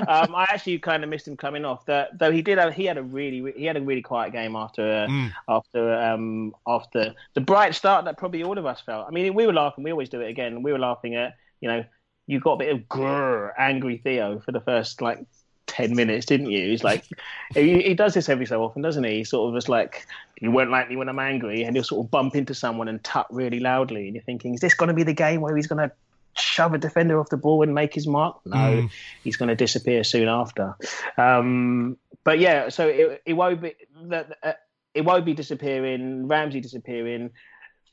[0.07, 1.85] um, I actually kind of missed him coming off.
[1.85, 4.55] That though he did have, he had a really he had a really quiet game
[4.55, 5.31] after uh, mm.
[5.47, 9.07] after um, after the bright start that probably all of us felt.
[9.07, 9.83] I mean, we were laughing.
[9.83, 10.63] We always do it again.
[10.63, 11.83] We were laughing at you know
[12.27, 15.25] you got a bit of grrr, angry Theo for the first like
[15.67, 16.69] 10 minutes, didn't you?
[16.69, 17.05] He's like,
[17.53, 19.17] he, he, does this every so often, doesn't he?
[19.17, 20.05] He sort of just like,
[20.41, 23.03] you won't like me when I'm angry, and he'll sort of bump into someone and
[23.03, 24.05] tut really loudly.
[24.05, 25.95] And you're thinking, is this going to be the game where he's going to
[26.37, 28.39] shove a defender off the ball and make his mark?
[28.45, 28.91] No, mm.
[29.23, 30.75] he's going to disappear soon after.
[31.17, 34.53] Um, but yeah, so it, it won't be that uh,
[34.93, 36.27] it won't be disappearing.
[36.27, 37.31] Ramsey disappearing.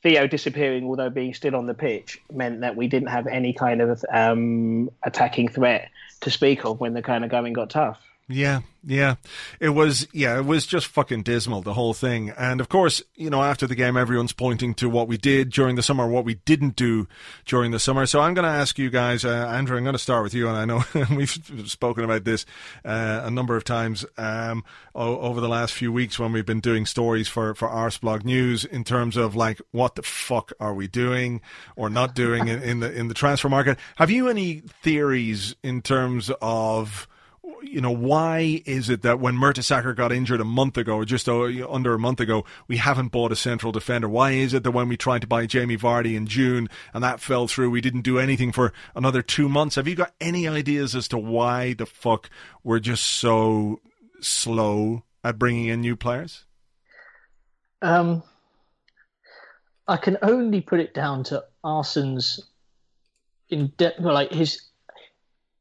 [0.01, 3.81] Theo disappearing, although being still on the pitch, meant that we didn't have any kind
[3.81, 5.89] of um, attacking threat
[6.21, 8.01] to speak of when the kind of going got tough.
[8.33, 9.15] Yeah, yeah.
[9.59, 12.31] It was, yeah, it was just fucking dismal, the whole thing.
[12.31, 15.75] And of course, you know, after the game, everyone's pointing to what we did during
[15.75, 17.07] the summer, what we didn't do
[17.45, 18.07] during the summer.
[18.07, 20.49] So I'm going to ask you guys, uh, Andrew, I'm going to start with you.
[20.49, 20.83] And I know
[21.15, 21.29] we've
[21.69, 22.47] spoken about this
[22.83, 24.63] uh, a number of times um,
[24.95, 28.83] over the last few weeks when we've been doing stories for, for Arseblog News in
[28.83, 31.39] terms of like, what the fuck are we doing
[31.75, 33.77] or not doing in, in the, in the transfer market?
[33.97, 37.07] Have you any theories in terms of,
[37.63, 41.27] you know, why is it that when Mertesacker got injured a month ago, or just
[41.27, 44.07] under a month ago, we haven't bought a central defender?
[44.09, 47.19] Why is it that when we tried to buy Jamie Vardy in June and that
[47.19, 49.75] fell through, we didn't do anything for another two months?
[49.75, 52.29] Have you got any ideas as to why the fuck
[52.63, 53.79] we're just so
[54.21, 56.45] slow at bringing in new players?
[57.81, 58.23] Um,
[59.87, 62.45] I can only put it down to Arsene's
[63.49, 64.61] in depth, like his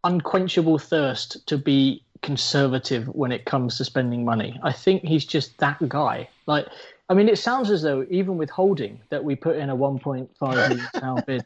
[0.04, 4.58] unquenchable thirst to be conservative when it comes to spending money.
[4.62, 6.28] I think he's just that guy.
[6.46, 6.66] Like,
[7.08, 10.68] I mean, it sounds as though even with Holding that we put in a 1.5
[10.68, 11.44] million pound bid,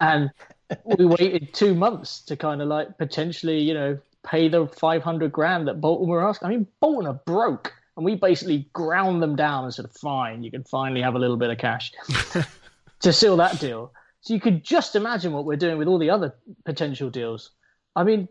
[0.00, 0.30] and
[0.84, 5.68] we waited two months to kind of like potentially, you know, pay the 500 grand
[5.68, 6.46] that Bolton were asking.
[6.46, 10.50] I mean, Bolton are broke, and we basically ground them down and said, "Fine, you
[10.50, 11.92] can finally have a little bit of cash
[13.00, 16.10] to seal that deal." So you could just imagine what we're doing with all the
[16.10, 16.34] other
[16.64, 17.50] potential deals.
[17.94, 18.28] I mean,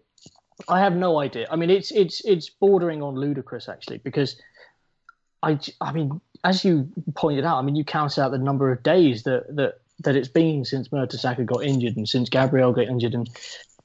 [0.67, 1.47] I have no idea.
[1.49, 4.39] I mean, it's it's it's bordering on ludicrous actually because
[5.43, 8.83] I I mean, as you pointed out, I mean, you count out the number of
[8.83, 13.13] days that that that it's been since Mertesacker got injured and since Gabriel got injured,
[13.13, 13.29] and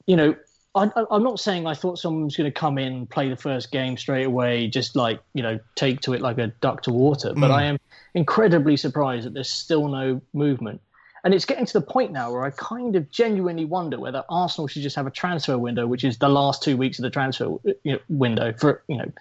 [0.05, 0.35] you know.
[0.75, 3.71] I, I'm not saying I thought someone was going to come in, play the first
[3.71, 7.33] game straight away, just like you know, take to it like a duck to water.
[7.33, 7.53] But mm.
[7.55, 7.79] I am
[8.13, 10.81] incredibly surprised that there's still no movement.
[11.27, 14.65] And it's getting to the point now where I kind of genuinely wonder whether Arsenal
[14.69, 17.49] should just have a transfer window, which is the last two weeks of the transfer
[17.65, 18.53] you know, window.
[18.53, 19.11] For you know,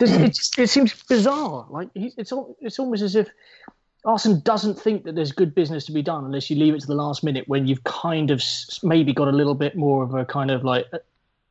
[0.00, 1.64] it, just, it seems bizarre.
[1.70, 3.28] Like it's it's almost as if
[4.04, 6.86] Arsenal doesn't think that there's good business to be done unless you leave it to
[6.88, 8.42] the last minute when you've kind of
[8.82, 10.86] maybe got a little bit more of a kind of like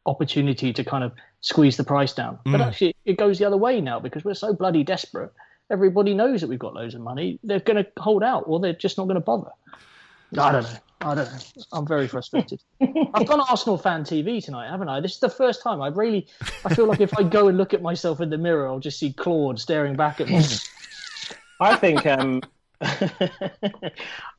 [0.06, 2.38] opportunity to kind of squeeze the price down.
[2.46, 2.52] Mm.
[2.52, 5.32] But actually, it goes the other way now because we're so bloody desperate.
[5.72, 7.40] Everybody knows that we've got loads of money.
[7.44, 9.52] They're going to hold out, or they're just not going to bother.
[10.38, 10.70] I don't know.
[11.02, 11.40] I don't know.
[11.72, 12.62] I'm very frustrated.
[12.82, 15.00] I've gone Arsenal fan TV tonight, haven't I?
[15.02, 16.28] This is the first time I really.
[16.64, 19.00] I feel like if I go and look at myself in the mirror, I'll just
[19.00, 20.44] see Claude staring back at me.
[21.60, 22.06] I think.
[22.06, 22.42] Um,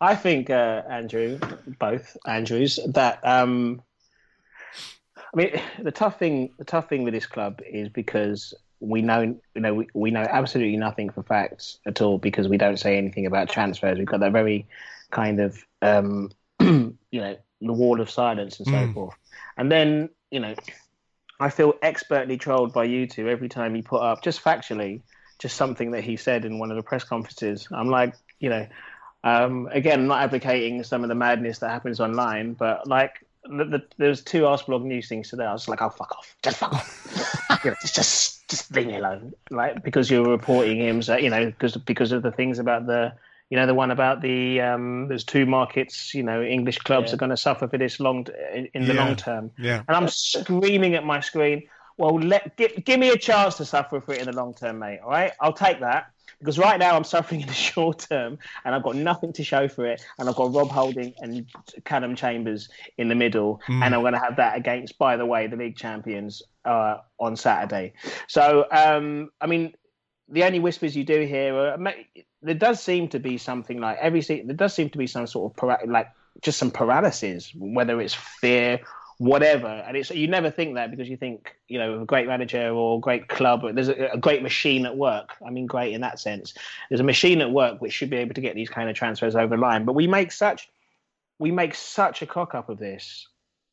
[0.01, 1.38] I think uh, Andrew,
[1.78, 3.82] both Andrews, that um,
[5.16, 6.53] I mean the tough thing.
[6.59, 10.27] The tough thing with this club is because we know you know we, we know
[10.29, 13.99] absolutely nothing for facts at all because we don't say anything about transfers.
[13.99, 14.66] We've got that very
[15.11, 18.95] kind of um, you know the wall of silence and so mm.
[18.95, 19.16] forth.
[19.57, 20.55] And then you know
[21.41, 25.03] I feel expertly trolled by you two every time you put up just factually
[25.39, 27.68] just something that he said in one of the press conferences.
[27.70, 28.66] I'm like, you know,
[29.24, 33.64] um, again, I'm not advocating some of the madness that happens online, but like the,
[33.64, 35.45] the, there's two Arseblog news things today.
[35.45, 38.86] I was like, oh fuck off, just fuck off, you know, just just just leave
[38.86, 42.59] me alone, like because you're reporting him, so you know, because because of the things
[42.59, 43.12] about the.
[43.48, 46.12] You know the one about the um, there's two markets.
[46.14, 47.14] You know English clubs Yeah.
[47.14, 49.04] are going to suffer for this long in, in the Yeah.
[49.04, 49.52] long term.
[49.57, 49.84] Yeah.
[49.86, 51.68] And I'm screaming at my screen.
[51.96, 54.80] Well, let give, give me a chance to suffer for it in the long term,
[54.80, 54.98] mate.
[54.98, 58.74] All right, I'll take that because right now I'm suffering in the short term, and
[58.74, 60.03] I've got nothing to show for it.
[60.18, 61.47] And I've got Rob Holding and
[61.84, 62.68] Callum Chambers
[62.99, 65.76] in the middle, and I'm going to have that against, by the way, the league
[65.76, 67.95] champions uh, on Saturday.
[68.28, 69.74] So, um, I mean,
[70.28, 71.78] the only whispers you do hear, are,
[72.43, 75.53] there does seem to be something like every there does seem to be some sort
[75.53, 76.09] of para- like
[76.43, 78.80] just some paralysis, whether it's fear,
[79.18, 79.66] whatever.
[79.66, 83.00] And it's you never think that because you think you know a great manager or
[83.00, 85.34] great club, there's a, a great machine at work.
[85.46, 86.54] I mean, great in that sense.
[86.88, 89.34] There's a machine at work which should be able to get these kind of transfers
[89.34, 89.84] over the line.
[89.84, 90.68] But we make such
[91.38, 93.28] we make such a cock up of this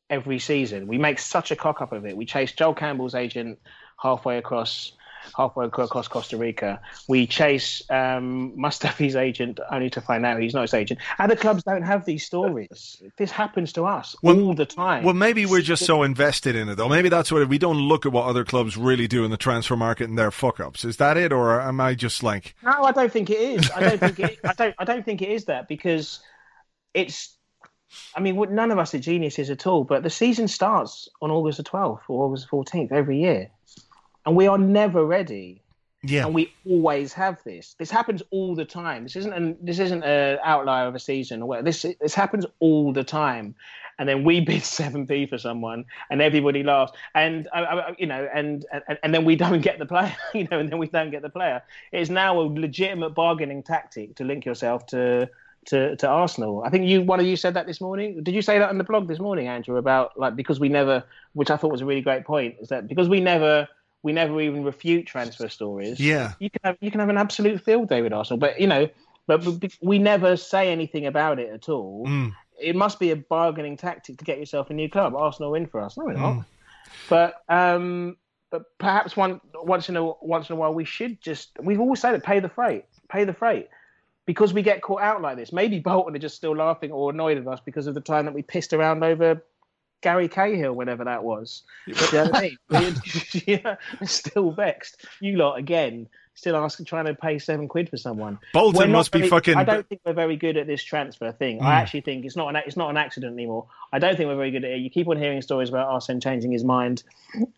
[0.09, 0.87] every season.
[0.87, 2.15] We make such a cock up of it.
[2.15, 3.59] We chase Joel Campbell's agent
[3.97, 4.93] halfway across
[5.35, 6.81] halfway across Costa Rica.
[7.07, 10.99] We chase um, Mustafi's agent only to find out he's not his agent.
[11.19, 13.01] Other clubs don't have these stories.
[13.17, 15.03] This happens to us Well- all the time.
[15.03, 16.89] Well, maybe we're just so invested in it, though.
[16.89, 19.75] Maybe that's what we don't look at what other clubs really do in the transfer
[19.75, 20.85] market and their fuck ups.
[20.85, 23.71] Is that it, or am I just like, No, I don't think it is.
[23.71, 24.39] I don't think it.
[24.43, 24.75] I don't.
[24.79, 26.19] I don't think it is that because
[26.93, 27.37] it's.
[28.15, 29.83] I mean, none of us are geniuses at all.
[29.83, 33.51] But the season starts on August the twelfth or August the fourteenth every year,
[34.25, 35.61] and we are never ready.
[36.03, 37.75] yeah, And we always have this.
[37.79, 39.03] This happens all the time.
[39.03, 41.65] This isn't an this isn't an outlier of a season or whatever.
[41.65, 43.55] This this happens all the time.
[43.99, 46.91] And then we bid seven p for someone, and everybody laughs.
[47.15, 47.47] And
[47.97, 50.15] you know, and, and and then we don't get the player.
[50.33, 51.61] You know, and then we don't get the player.
[51.91, 55.29] It's now a legitimate bargaining tactic to link yourself to
[55.67, 56.63] to, to Arsenal.
[56.65, 58.23] I think you one of you said that this morning.
[58.23, 59.77] Did you say that on the blog this morning, Andrew?
[59.77, 61.03] About like because we never,
[61.33, 63.67] which I thought was a really great point, is that because we never
[64.03, 65.99] we never even refute transfer stories.
[65.99, 66.33] Yeah.
[66.39, 68.89] you can have you can have an absolute field day with Arsenal, but you know,
[69.25, 72.05] but, but we never say anything about it at all.
[72.05, 72.33] Mm.
[72.61, 75.15] It must be a bargaining tactic to get yourself a new club.
[75.15, 76.33] Arsenal in for us, no, we're not.
[76.33, 76.45] Mm.
[77.09, 78.17] But um,
[78.51, 82.01] but perhaps one once in a once in a while we should just we've always
[82.01, 83.69] said it: pay the freight, pay the freight.
[84.25, 85.51] Because we get caught out like this.
[85.51, 88.33] Maybe Bolton are just still laughing or annoyed at us because of the time that
[88.33, 89.43] we pissed around over
[90.03, 91.63] Gary Cahill, whenever that was.
[91.87, 92.35] You know what
[92.69, 92.95] I mean?
[93.47, 95.05] yeah, still vexed.
[95.19, 98.37] You lot again, still asking, trying to pay seven quid for someone.
[98.53, 101.61] Bolton must be fucking- I don't think we're very good at this transfer thing.
[101.61, 103.65] I actually think it's not an it's not an accident anymore.
[103.91, 104.77] I don't think we're very good at it.
[104.79, 107.03] You keep on hearing stories about Arsene changing his mind,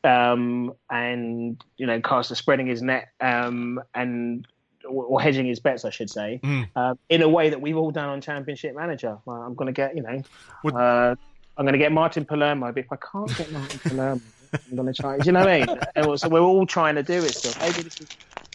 [0.04, 4.48] um, and you know, Carster spreading his net, um, and
[4.88, 6.40] or hedging his bets, I should say,
[6.76, 9.18] um, in a way that we've all done on Championship Manager.
[9.28, 10.22] I'm going to get, you know,
[10.64, 11.16] Would- uh,
[11.58, 12.72] I'm going to get Martin Palermo.
[12.72, 14.22] But if I can't get Martin Palermo,
[14.54, 15.18] I'm going to try.
[15.18, 16.18] Do you know what I mean?
[16.18, 17.54] So we're all trying to do it still.
[17.60, 18.08] Maybe this is,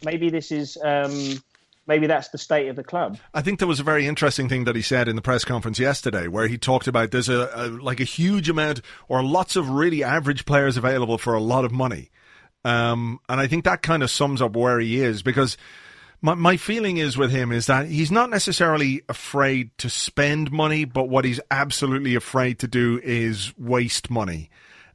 [0.05, 1.42] maybe this is, um,
[1.86, 3.18] maybe that's the state of the club.
[3.34, 5.78] I think there was a very interesting thing that he said in the press conference
[5.78, 9.68] yesterday, where he talked about there's a, a like a huge amount or lots of
[9.68, 12.11] really average players available for a lot of money,
[12.64, 15.57] um, and I think that kind of sums up where he is because
[16.20, 20.84] my my feeling is with him is that he's not necessarily afraid to spend money,
[20.84, 24.50] but what he's absolutely afraid to do is waste money.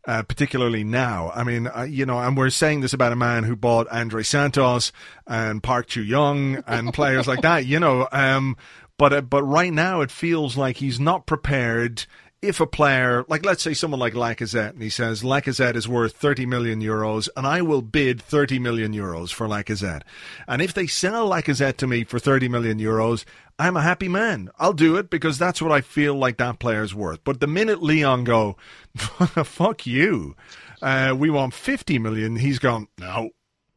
[0.07, 1.32] Uh, particularly now.
[1.34, 4.21] I mean, uh, you know, and we're saying this about a man who bought Andre
[4.21, 4.91] Santos
[5.26, 8.07] and Park Chu Young and players like that, you know.
[8.11, 8.55] Um,
[8.97, 12.05] but uh, but right now it feels like he's not prepared.
[12.48, 16.16] If a player, like let's say someone like Lacazette, and he says Lacazette is worth
[16.16, 20.04] 30 million euros, and I will bid 30 million euros for Lacazette.
[20.48, 23.26] And if they sell Lacazette to me for 30 million euros,
[23.58, 24.50] I'm a happy man.
[24.60, 27.24] I'll do it because that's what I feel like that player's worth.
[27.24, 28.58] But the minute Leon go,
[28.96, 30.36] fuck you,
[30.82, 33.32] uh, we want 50 million, he's gone, no,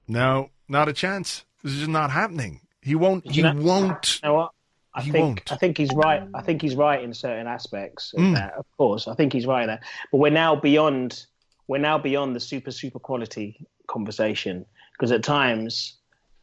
[0.07, 1.45] no, not a chance.
[1.63, 2.61] This is just not happening.
[2.83, 4.21] He won't, he won't.
[4.23, 4.51] You know?
[4.99, 5.53] I think won't.
[5.53, 6.23] I think he's right.
[6.35, 8.35] I think he's right in certain aspects of Mm.
[8.35, 8.55] that.
[8.55, 9.81] Of course, I think he's right there.
[10.13, 11.25] But we're now beyond.
[11.67, 15.95] We're now beyond the super super quality conversation because at times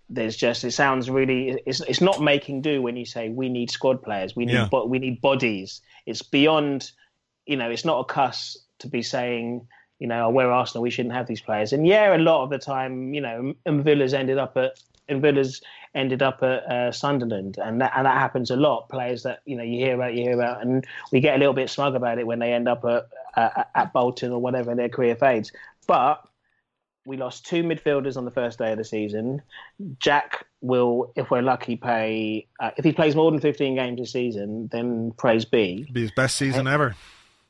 [0.10, 3.72] there's just it sounds really it's it's not making do when you say we need
[3.72, 4.68] squad players we need Yeah.
[4.70, 6.92] but we need bodies it's beyond
[7.48, 11.16] you know it's not a cuss to be saying you know we're Arsenal we shouldn't
[11.16, 14.38] have these players and yeah a lot of the time you know and Villa's ended
[14.38, 14.80] up at
[15.10, 15.60] and Villa's
[15.96, 19.56] ended up at uh, Sunderland and that and that happens a lot players that you
[19.56, 22.20] know you hear about you hear about and we get a little bit smug about
[22.20, 25.52] it when they end up at uh, at Bolton or whatever and their career fades.
[25.88, 26.22] But
[27.06, 29.42] we lost two midfielders on the first day of the season.
[30.00, 32.48] Jack will, if we're lucky, pay.
[32.60, 35.88] Uh, if he plays more than 15 games a season, then praise be.
[35.92, 36.96] Be his best season ever.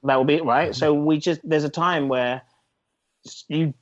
[0.04, 0.76] That will be it, right.
[0.76, 2.42] So we just there's a time where
[3.48, 3.74] you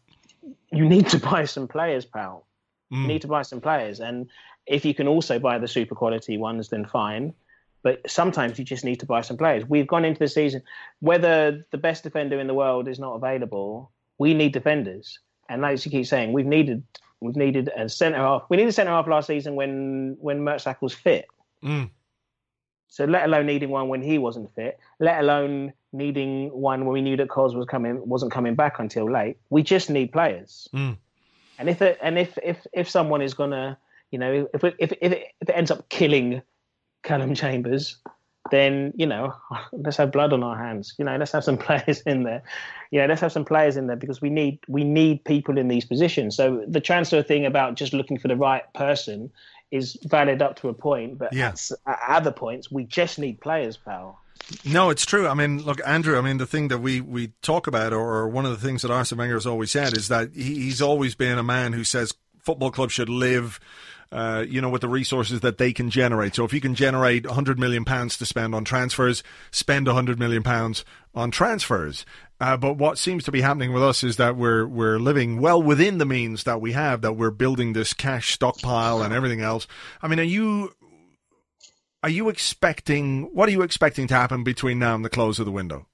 [0.71, 2.45] you need to buy some players, pal.
[2.93, 3.01] Mm.
[3.01, 4.29] You need to buy some players, and
[4.65, 7.33] if you can also buy the super quality ones, then fine.
[7.81, 9.65] But sometimes you just need to buy some players.
[9.67, 10.63] We've gone into the season
[11.01, 13.91] whether the best defender in the world is not available.
[14.17, 16.83] We need defenders, and like you keep saying, we've needed
[17.19, 18.43] we've needed a centre half.
[18.49, 21.27] We needed a centre half last season when when Mertesacker fit.
[21.63, 21.89] Mm.
[22.87, 27.01] So let alone needing one when he wasn't fit, let alone needing one when we
[27.01, 29.37] knew that Cos was coming wasn't coming back until late.
[29.49, 30.69] We just need players.
[30.73, 30.97] Mm.
[31.57, 33.77] And if it, and if if if someone is gonna,
[34.13, 36.43] you know, if it, if if it, if it ends up killing
[37.01, 37.97] Callum Chambers,
[38.51, 39.33] then you know,
[39.73, 40.93] let's have blood on our hands.
[40.99, 42.43] You know, let's have some players in there.
[42.91, 45.67] You know, let's have some players in there because we need we need people in
[45.67, 46.37] these positions.
[46.37, 49.31] So the transfer thing about just looking for the right person
[49.71, 51.47] is valid up to a point, but Yeah.
[51.47, 54.19] at, at other points we just need players, pal.
[54.63, 55.27] No, it's true.
[55.27, 56.17] I mean, look, Andrew.
[56.17, 58.91] I mean, the thing that we, we talk about, or one of the things that
[58.91, 62.13] Arsene Wenger has always said, is that he, he's always been a man who says
[62.43, 63.59] football clubs should live,
[64.13, 66.35] uh, you know, with the resources that they can generate.
[66.35, 70.43] So if you can generate 100 million pounds to spend on transfers, spend 100 million
[70.43, 70.85] pounds
[71.15, 72.05] on transfers.
[72.39, 75.61] Uh, but what seems to be happening with us is that we're we're living well
[75.61, 77.01] within the means that we have.
[77.01, 79.65] That we're building this cash stockpile and everything else.
[80.01, 80.73] I mean, are you
[82.03, 85.45] are you expecting what are you expecting to happen between now and the close of
[85.45, 85.87] the window?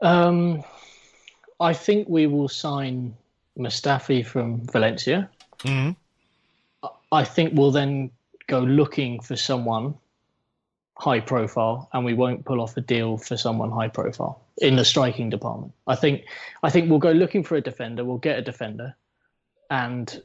[0.00, 0.64] Um,
[1.60, 3.14] I think we will sign
[3.56, 5.30] Mustafi from Valencia.
[5.58, 5.94] Mhm.
[7.12, 8.10] I think we'll then
[8.46, 9.94] go looking for someone
[10.96, 14.84] high profile, and we won't pull off a deal for someone high profile in the
[14.84, 15.72] striking department.
[15.86, 16.24] I think
[16.62, 18.04] I think we'll go looking for a defender.
[18.04, 18.94] We'll get a defender,
[19.70, 20.22] and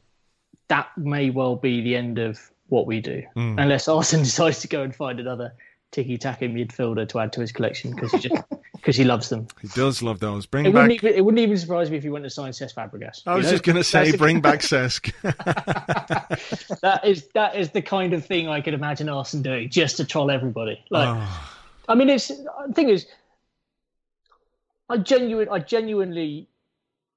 [0.67, 3.57] that may well be the end of what we do, hmm.
[3.57, 5.53] unless Arsene decides to go and find another
[5.91, 8.43] tiki-taka midfielder to add to his collection because he just
[8.85, 9.47] because he loves them.
[9.63, 10.45] He does love those.
[10.45, 11.03] Bring It wouldn't, back.
[11.03, 13.23] even, it wouldn't even surprise me if he went to sign Cesc Fabregas.
[13.25, 13.51] I was know?
[13.53, 15.11] just going to say, That's bring back Cesc.
[16.81, 20.05] that is that is the kind of thing I could imagine Arsenal doing just to
[20.05, 20.79] troll everybody.
[20.91, 21.51] Like, Oh.
[21.89, 23.07] I mean, it's the thing is,
[24.87, 26.47] I genuine, I genuinely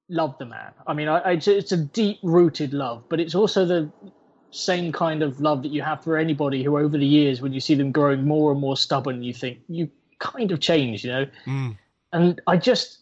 [0.08, 0.72] love the man.
[0.86, 3.90] I mean, I, I, it's a deep rooted love, but it's also the
[4.50, 7.60] same kind of love that you have for anybody who, over the years, when you
[7.60, 11.26] see them growing more and more stubborn, you think you kind of change, you know.
[11.46, 11.76] Mm.
[12.12, 12.98] And I just,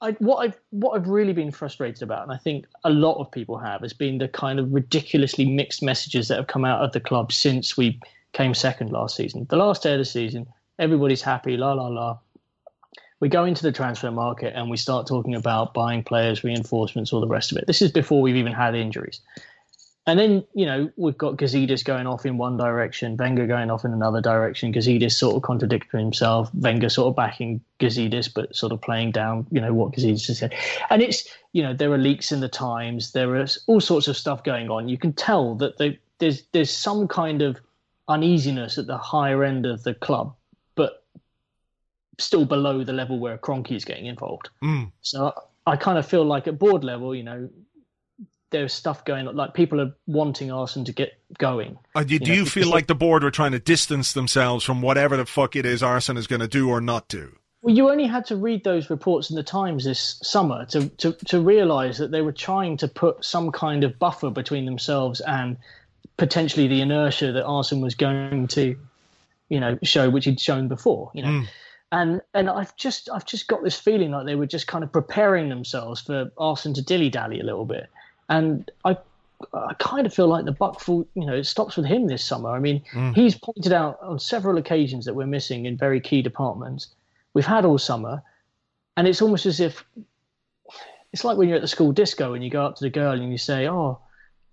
[0.00, 3.30] I what I've what I've really been frustrated about, and I think a lot of
[3.30, 6.92] people have, has been the kind of ridiculously mixed messages that have come out of
[6.92, 8.00] the club since we
[8.32, 9.46] came second last season.
[9.48, 10.46] The last day of the season,
[10.78, 12.18] everybody's happy, la la la.
[13.20, 17.20] We go into the transfer market and we start talking about buying players, reinforcements, all
[17.20, 17.66] the rest of it.
[17.66, 19.20] This is before we've even had injuries.
[20.06, 23.86] And then, you know, we've got Gazidis going off in one direction, Wenger going off
[23.86, 28.72] in another direction, Gazidis sort of contradicting himself, Wenger sort of backing Gazidis, but sort
[28.72, 30.54] of playing down, you know, what Gazidis has said.
[30.90, 34.16] And it's, you know, there are leaks in the Times, there is all sorts of
[34.16, 34.90] stuff going on.
[34.90, 37.58] You can tell that they, there's there's some kind of
[38.08, 40.34] uneasiness at the higher end of the club,
[40.74, 41.02] but
[42.18, 44.50] still below the level where Kroenke is getting involved.
[44.62, 44.92] Mm.
[45.00, 45.32] So
[45.66, 47.48] I kind of feel like at board level, you know,
[48.54, 49.34] there's stuff going on.
[49.34, 51.76] Like people are wanting Arsenal to get going.
[51.94, 54.80] Uh, do do know, you feel like the board were trying to distance themselves from
[54.80, 57.36] whatever the fuck it is Arsene is going to do or not do?
[57.62, 61.12] Well, you only had to read those reports in the Times this summer to, to,
[61.26, 65.56] to realise that they were trying to put some kind of buffer between themselves and
[66.16, 68.76] potentially the inertia that Arsenal was going to,
[69.48, 71.42] you know, show, which he'd shown before, you know.
[71.90, 74.92] And and I've just I've just got this feeling like they were just kind of
[74.92, 77.88] preparing themselves for Arsenal to dilly dally a little bit.
[78.28, 78.96] And I
[79.52, 82.24] I kind of feel like the buck fall, you know, it stops with him this
[82.24, 82.50] summer.
[82.50, 83.14] I mean, mm.
[83.14, 86.88] he's pointed out on several occasions that we're missing in very key departments.
[87.34, 88.22] We've had all summer,
[88.96, 89.84] and it's almost as if
[91.12, 93.12] it's like when you're at the school disco and you go up to the girl
[93.12, 93.98] and you say, "Oh,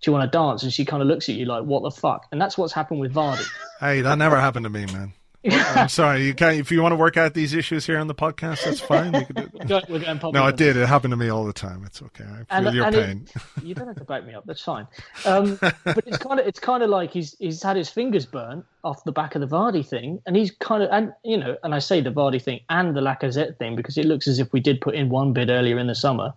[0.00, 1.90] do you want to dance?" and she kind of looks at you like, "What the
[1.90, 3.46] fuck?" And that's what's happened with Vardy.
[3.80, 5.12] Hey, that never happened to me, man.
[5.44, 6.24] I'm sorry.
[6.24, 6.58] You can't.
[6.58, 9.12] If you want to work out these issues here on the podcast, that's fine.
[9.12, 10.76] Do We're going- we're going public no, it did.
[10.76, 11.82] It happened to me all the time.
[11.84, 12.24] It's okay.
[12.24, 13.28] I feel and, your and it- pain.
[13.62, 14.44] you don't have to back me up.
[14.46, 14.86] That's fine.
[15.24, 18.64] Um, but it's kind of it's kind of like he's he's had his fingers burnt
[18.84, 21.74] off the back of the Vardy thing, and he's kind of and you know, and
[21.74, 24.60] I say the Vardy thing and the Lacazette thing because it looks as if we
[24.60, 26.34] did put in one bid earlier in the summer,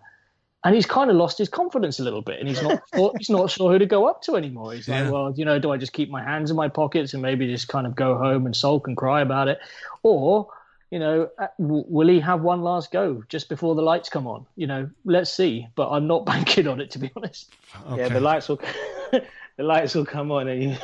[0.65, 3.29] and he's kind of lost his confidence a little bit, and he's not sure, he's
[3.29, 4.73] not sure who to go up to anymore.
[4.73, 5.03] He's Yeah.
[5.03, 7.47] like, well, you know, do I just keep my hands in my pockets and maybe
[7.47, 9.59] just kind of go home and sulk and cry about it,
[10.03, 10.49] or
[10.91, 14.45] you know, uh, will he have one last go just before the lights come on?
[14.55, 15.67] You know, let's see.
[15.75, 17.51] But I'm not banking on it to be honest.
[17.91, 18.01] Okay.
[18.03, 18.59] Yeah, the lights will
[19.11, 20.75] the lights will come on and you.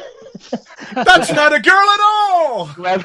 [0.93, 2.67] That's not a girl at all.
[2.73, 3.03] Grab,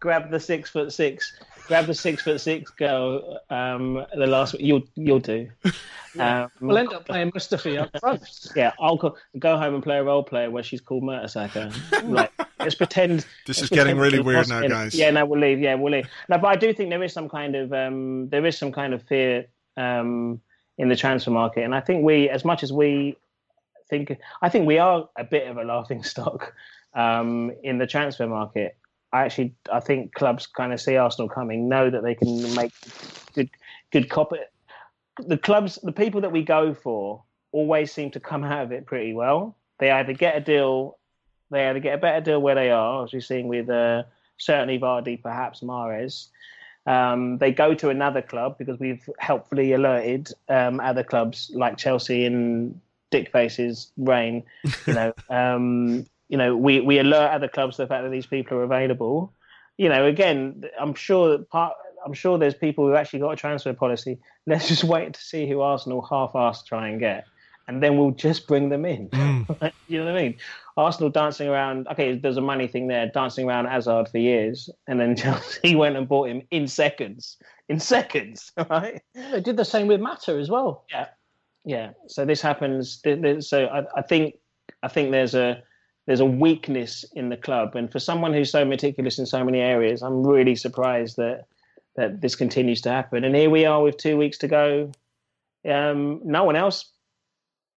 [0.00, 1.32] grab the six foot six
[1.66, 3.40] grab the six foot six girl.
[3.50, 5.50] Um, the last you'll you'll do.
[6.18, 8.22] Um, we'll end up playing Mustafi up front.
[8.56, 11.74] Yeah, I'll go, go home and play a role player where she's called Mertesacker.
[12.08, 13.26] like, let's pretend.
[13.46, 14.94] This is getting really weird now, guys.
[14.94, 15.60] Yeah, no, we'll leave.
[15.60, 16.08] Yeah, we'll leave.
[16.28, 18.94] No, but I do think there is some kind of um, there is some kind
[18.94, 19.46] of fear
[19.76, 20.40] um,
[20.78, 23.16] in the transfer market, and I think we, as much as we
[23.90, 26.54] think, I think we are a bit of a laughing stock
[26.94, 28.76] um, in the transfer market.
[29.14, 32.72] I actually I think clubs kind of see Arsenal coming, know that they can make
[33.32, 33.48] good
[33.92, 34.38] good copy.
[35.18, 38.86] The clubs, the people that we go for, always seem to come out of it
[38.86, 39.56] pretty well.
[39.78, 40.98] They either get a deal,
[41.52, 44.02] they either get a better deal where they are, as we're seeing with uh,
[44.36, 46.28] certainly Vardy, perhaps Mahrez.
[46.86, 52.26] Um, they go to another club because we've helpfully alerted um, other clubs like Chelsea
[52.26, 52.80] and
[53.12, 54.42] Dick Face's reign,
[54.88, 58.26] you know, um, you know, we, we alert other clubs to the fact that these
[58.26, 59.32] people are available.
[59.76, 61.74] You know, again, I'm sure that part.
[62.04, 64.18] I'm sure there's people who've actually got a transfer policy.
[64.46, 67.24] Let's just wait to see who Arsenal half-assed try and get,
[67.66, 69.08] and then we'll just bring them in.
[69.08, 69.72] Mm.
[69.88, 70.36] you know what I mean?
[70.76, 71.88] Arsenal dancing around.
[71.88, 75.96] Okay, there's a money thing there, dancing around Hazard for years, and then Chelsea went
[75.96, 77.38] and bought him in seconds.
[77.68, 79.00] In seconds, right?
[79.14, 80.84] They did the same with Mata as well.
[80.90, 81.06] Yeah,
[81.64, 81.90] yeah.
[82.06, 83.00] So this happens.
[83.40, 84.34] So I, I think
[84.82, 85.62] I think there's a
[86.06, 87.76] there's a weakness in the club.
[87.76, 91.46] And for someone who's so meticulous in so many areas, I'm really surprised that
[91.96, 93.22] that this continues to happen.
[93.22, 94.90] And here we are with two weeks to go.
[95.68, 96.90] Um, no one else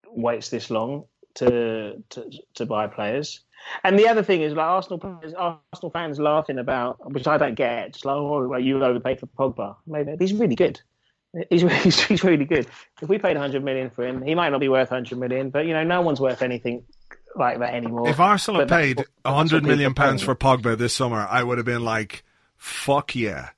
[0.08, 1.06] waits this long
[1.36, 3.42] to to to buy players.
[3.84, 7.56] And the other thing is, like Arsenal players, Arsenal fans laughing about, which I don't
[7.56, 7.94] get.
[7.94, 9.76] Just like, oh, well, you overpaid for Pogba.
[9.86, 10.80] Maybe he's really good.
[11.50, 12.68] He's, he's, he's really good.
[13.02, 15.66] If we paid 100 million for him, he might not be worth 100 million, but
[15.66, 16.84] you know, no one's worth anything
[17.38, 18.10] like that anymore.
[18.10, 21.66] If Arsenal had paid a hundred million pounds for Pogba this summer, I would have
[21.66, 22.24] been like,
[22.58, 23.50] "Fuck yeah!"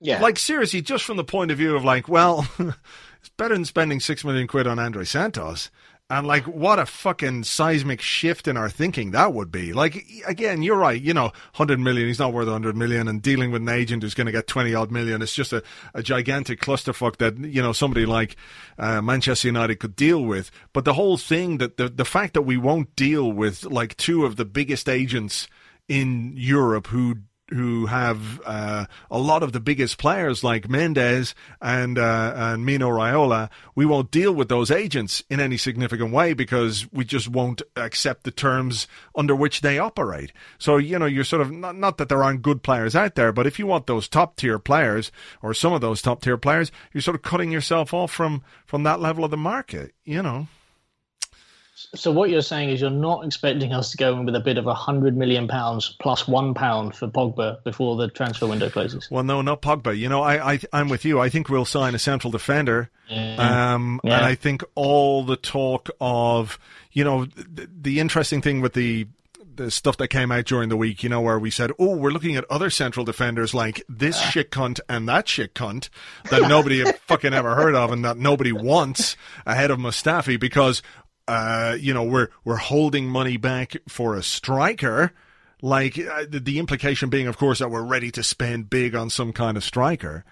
[0.00, 0.20] Yeah.
[0.20, 4.00] Like seriously, just from the point of view of like, well, it's better than spending
[4.00, 5.70] six million quid on Andre Santos.
[6.10, 9.72] And like, what a fucking seismic shift in our thinking that would be.
[9.72, 11.00] Like, again, you're right.
[11.00, 12.06] You know, hundred million.
[12.08, 14.74] He's not worth hundred million, and dealing with an agent who's going to get twenty
[14.74, 15.22] odd million.
[15.22, 15.62] It's just a,
[15.94, 18.36] a gigantic clusterfuck that you know somebody like
[18.78, 20.50] uh, Manchester United could deal with.
[20.74, 24.26] But the whole thing that the the fact that we won't deal with like two
[24.26, 25.48] of the biggest agents
[25.88, 27.16] in Europe who
[27.50, 32.88] who have uh, a lot of the biggest players like Mendes and uh, and Mino
[32.88, 37.62] Raiola, we won't deal with those agents in any significant way because we just won't
[37.76, 40.32] accept the terms under which they operate.
[40.58, 43.32] So you know, you're sort of not, not that there aren't good players out there,
[43.32, 46.72] but if you want those top tier players or some of those top tier players,
[46.92, 49.92] you're sort of cutting yourself off from from that level of the market.
[50.04, 50.48] You know.
[51.74, 54.58] So what you're saying is you're not expecting us to go in with a bid
[54.58, 59.10] of a hundred million pounds plus one pound for Pogba before the transfer window closes.
[59.10, 59.96] Well, no, not Pogba.
[59.96, 61.20] You know, I, I I'm with you.
[61.20, 62.90] I think we'll sign a central defender.
[63.08, 63.74] Yeah.
[63.74, 64.16] Um, yeah.
[64.16, 66.58] and I think all the talk of
[66.92, 69.08] you know the, the interesting thing with the
[69.56, 72.10] the stuff that came out during the week, you know, where we said, "Oh, we're
[72.10, 75.88] looking at other central defenders like this shit cunt and that shit cunt
[76.30, 79.16] that nobody fucking ever heard of and that nobody wants
[79.46, 80.82] ahead of Mustafi because
[81.26, 85.12] uh, you know, we're we're holding money back for a striker.
[85.62, 89.08] Like uh, the, the implication being, of course, that we're ready to spend big on
[89.08, 90.24] some kind of striker.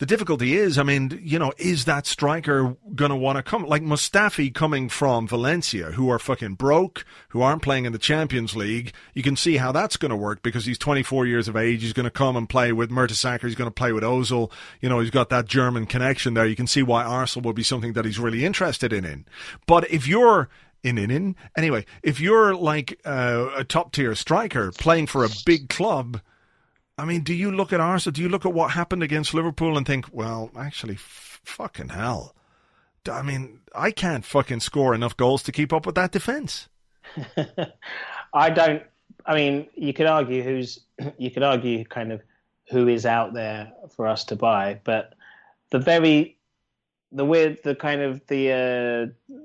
[0.00, 3.66] The difficulty is, I mean, you know, is that striker going to want to come?
[3.66, 8.56] Like Mustafi coming from Valencia, who are fucking broke, who aren't playing in the Champions
[8.56, 8.94] League.
[9.12, 11.82] You can see how that's going to work because he's 24 years of age.
[11.82, 13.42] He's going to come and play with Mertesacker.
[13.42, 14.50] He's going to play with Ozil.
[14.80, 16.46] You know, he's got that German connection there.
[16.46, 19.04] You can see why Arsenal would be something that he's really interested in.
[19.04, 19.26] in.
[19.66, 20.48] But if you're
[20.82, 25.30] in in in anyway, if you're like uh, a top tier striker playing for a
[25.44, 26.22] big club
[27.00, 28.12] I mean, do you look at Arsenal?
[28.12, 32.34] Do you look at what happened against Liverpool and think, well, actually, f- fucking hell.
[33.10, 36.68] I mean, I can't fucking score enough goals to keep up with that defense.
[38.34, 38.82] I don't.
[39.24, 40.80] I mean, you could argue who's.
[41.16, 42.20] You could argue kind of
[42.70, 45.14] who is out there for us to buy, but
[45.70, 46.36] the very,
[47.10, 49.36] the weird, the kind of the uh,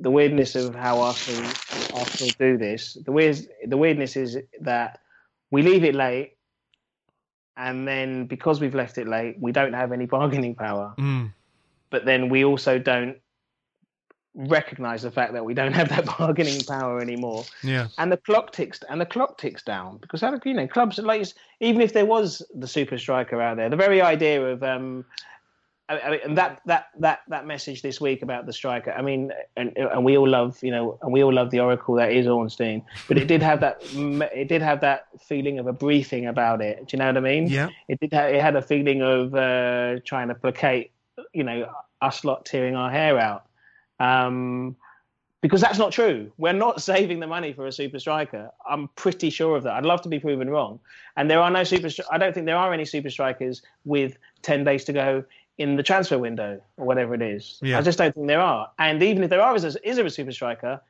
[0.00, 1.50] the weirdness of how Arsenal
[1.94, 2.98] Arsenal do this.
[3.02, 5.00] The weird, the weirdness is that
[5.50, 6.37] we leave it late
[7.58, 10.94] and then because we've left it late, we don't have any bargaining power.
[10.96, 11.32] Mm.
[11.90, 13.16] But then we also don't
[14.34, 17.44] recognize the fact that we don't have that bargaining power anymore.
[17.62, 17.88] Yeah.
[17.98, 21.26] And the clock ticks and the clock ticks down because you know clubs like
[21.60, 25.04] even if there was the super striker out there, the very idea of um,
[25.88, 28.92] I mean, and that that that that message this week about the striker.
[28.92, 31.94] I mean, and and we all love you know, and we all love the oracle
[31.94, 35.72] that is Ornstein, but it did have that it did have that feeling of a
[35.72, 36.86] briefing about it.
[36.86, 37.46] Do you know what I mean?
[37.46, 37.70] Yeah.
[37.88, 38.12] It did.
[38.12, 40.90] Have, it had a feeling of uh, trying to placate,
[41.32, 41.70] you know,
[42.02, 43.46] us lot tearing our hair out.
[43.98, 44.76] Um,
[45.40, 46.30] because that's not true.
[46.36, 48.50] We're not saving the money for a super striker.
[48.68, 49.72] I'm pretty sure of that.
[49.72, 50.80] I'd love to be proven wrong.
[51.16, 51.88] And there are no super.
[52.10, 55.24] I don't think there are any super strikers with ten days to go
[55.58, 57.58] in the transfer window or whatever it is.
[57.60, 57.78] Yeah.
[57.78, 58.70] I just don't think there are.
[58.78, 60.80] And even if there are, is, is there a super striker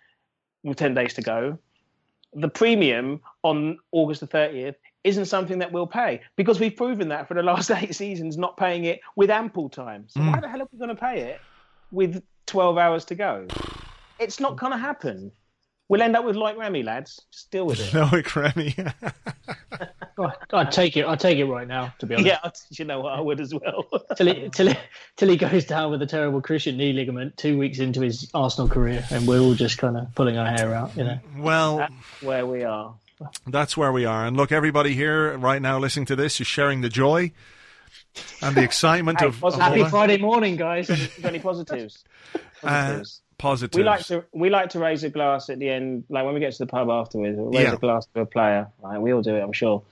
[0.62, 1.58] with 10 days to go?
[2.34, 7.26] The premium on August the 30th isn't something that we'll pay because we've proven that
[7.26, 10.04] for the last eight seasons, not paying it with ample time.
[10.08, 10.32] So mm.
[10.32, 11.40] why the hell are we going to pay it
[11.90, 13.46] with 12 hours to go?
[14.18, 15.32] It's not going to happen.
[15.88, 17.24] We'll end up with like Remy, lads.
[17.32, 17.94] Just deal with it.
[18.12, 18.76] Like Remy.
[20.52, 21.06] I'd take it.
[21.06, 21.94] I'd take it right now.
[22.00, 22.26] To be honest.
[22.26, 23.14] Yeah, you know what?
[23.14, 23.86] I would as well.
[24.16, 24.76] till, he, till, he,
[25.16, 28.68] till he goes down with a terrible cruciate knee ligament two weeks into his Arsenal
[28.68, 30.94] career, and we're all just kind of pulling our hair out.
[30.96, 31.18] You know.
[31.38, 32.94] Well, that's where we are.
[33.46, 34.26] That's where we are.
[34.26, 37.32] And look, everybody here right now listening to this is sharing the joy
[38.42, 40.90] and the excitement hey, of, of happy Friday morning, guys.
[41.22, 42.04] any positives?
[42.62, 43.20] positives.
[43.22, 43.76] Uh, positives.
[43.76, 46.40] We like to we like to raise a glass at the end, like when we
[46.40, 47.36] get to the pub afterwards.
[47.38, 47.74] We'll raise yeah.
[47.74, 48.68] a glass to a player.
[48.82, 49.00] Right?
[49.00, 49.82] We all do it, I'm sure.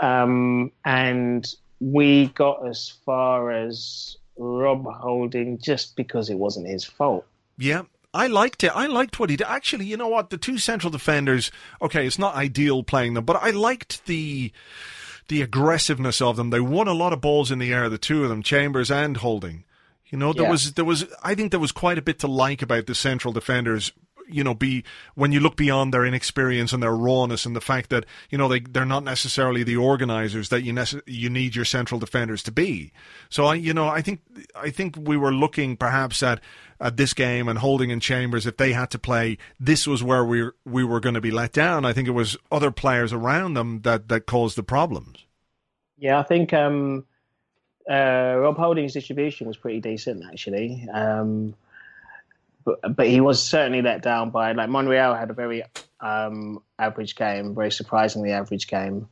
[0.00, 1.46] Um, and
[1.80, 7.26] we got as far as Rob Holding just because it wasn't his fault.
[7.56, 7.82] Yeah.
[8.14, 8.72] I liked it.
[8.74, 9.46] I liked what he did.
[9.46, 10.30] Actually, you know what?
[10.30, 14.50] The two central defenders, okay, it's not ideal playing them, but I liked the
[15.28, 16.48] the aggressiveness of them.
[16.48, 19.18] They won a lot of balls in the air, the two of them, Chambers and
[19.18, 19.64] Holding.
[20.10, 20.50] You know, there yeah.
[20.50, 23.32] was there was I think there was quite a bit to like about the central
[23.32, 23.92] defenders.
[24.30, 24.84] You know, be
[25.14, 28.46] when you look beyond their inexperience and their rawness and the fact that you know
[28.46, 32.52] they they're not necessarily the organizers that you nece- you need your central defenders to
[32.52, 32.92] be.
[33.30, 34.20] So I you know I think
[34.54, 36.40] I think we were looking perhaps at
[36.80, 40.24] at this game and Holding in Chambers if they had to play this was where
[40.24, 41.84] we we were going to be let down.
[41.86, 45.24] I think it was other players around them that that caused the problems.
[45.96, 47.06] Yeah, I think um,
[47.88, 51.54] uh, Rob Holding's distribution was pretty decent actually, um,
[52.64, 55.62] but but he was certainly let down by like Monreal had a very
[56.00, 59.08] um, average game, very surprisingly average game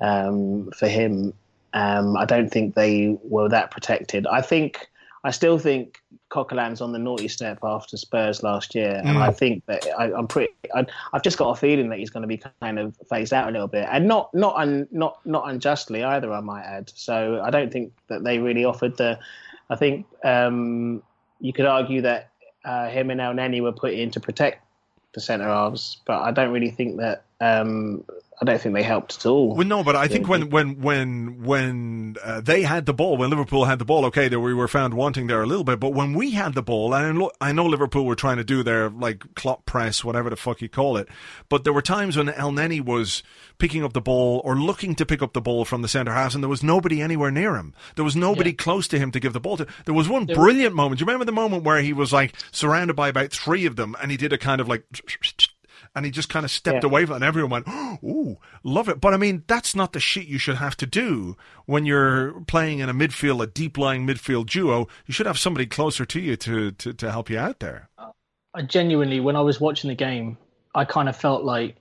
[0.00, 1.34] um, for him.
[1.72, 4.26] Um, I don't think they were that protected.
[4.26, 4.88] I think
[5.24, 6.00] I still think
[6.30, 9.22] Coquelin's on the naughty step after Spurs last year, and mm.
[9.22, 10.52] I think that I, am pretty.
[10.74, 13.48] I, have just got a feeling that he's going to be kind of phased out
[13.48, 16.32] a little bit, and not not un, not not unjustly either.
[16.32, 16.90] I might add.
[16.94, 19.18] So I don't think that they really offered the.
[19.70, 21.02] I think um,
[21.40, 22.30] you could argue that
[22.64, 24.64] uh, him and El Elneny were put in to protect
[25.14, 28.04] the centre halves, but I don't really think that um,
[28.40, 29.54] I don't think they helped at all.
[29.54, 33.30] Well, no, but I think when when when when uh, they had the ball, when
[33.30, 35.78] Liverpool had the ball, okay, we were found wanting there a little bit.
[35.78, 38.90] But when we had the ball, and I know Liverpool were trying to do their
[38.90, 41.08] like Klopp press, whatever the fuck you call it,
[41.48, 43.22] but there were times when El Elneny was
[43.58, 46.34] picking up the ball or looking to pick up the ball from the centre half,
[46.34, 47.72] and there was nobody anywhere near him.
[47.94, 48.56] There was nobody yeah.
[48.56, 49.66] close to him to give the ball to.
[49.84, 50.98] There was one there brilliant was- moment.
[50.98, 53.94] Do you remember the moment where he was like surrounded by about three of them,
[54.02, 54.84] and he did a kind of like
[55.94, 56.88] and he just kind of stepped yeah.
[56.88, 57.68] away from it, and everyone went,
[58.02, 61.36] "Ooh, love it." But I mean, that's not the shit you should have to do
[61.66, 64.88] when you're playing in a midfield, a deep lying midfield duo.
[65.06, 67.88] You should have somebody closer to you to to, to help you out there.
[68.54, 70.38] I genuinely, when I was watching the game,
[70.74, 71.76] I kind of felt like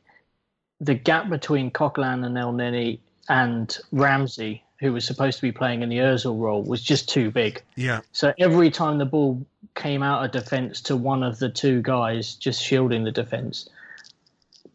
[0.80, 3.00] the gap between Coquelin and Elneny
[3.30, 7.32] and Ramsey, who was supposed to be playing in the Özil role, was just too
[7.32, 7.62] big.
[7.76, 8.02] Yeah.
[8.12, 9.46] So every time the ball
[9.76, 13.70] came out of defence to one of the two guys just shielding the defence,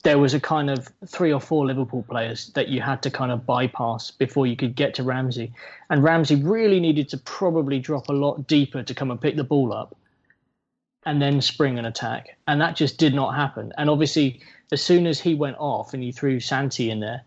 [0.04, 3.32] there was a kind of three or four Liverpool players that you had to kind
[3.32, 5.52] of bypass before you could get to Ramsey.
[5.90, 9.44] And Ramsey really needed to probably drop a lot deeper to come and pick the
[9.44, 9.96] ball up
[11.04, 12.36] and then spring an attack.
[12.46, 13.72] And that just did not happen.
[13.76, 14.40] And obviously,
[14.70, 17.22] as soon as he went off and you threw Santi in there,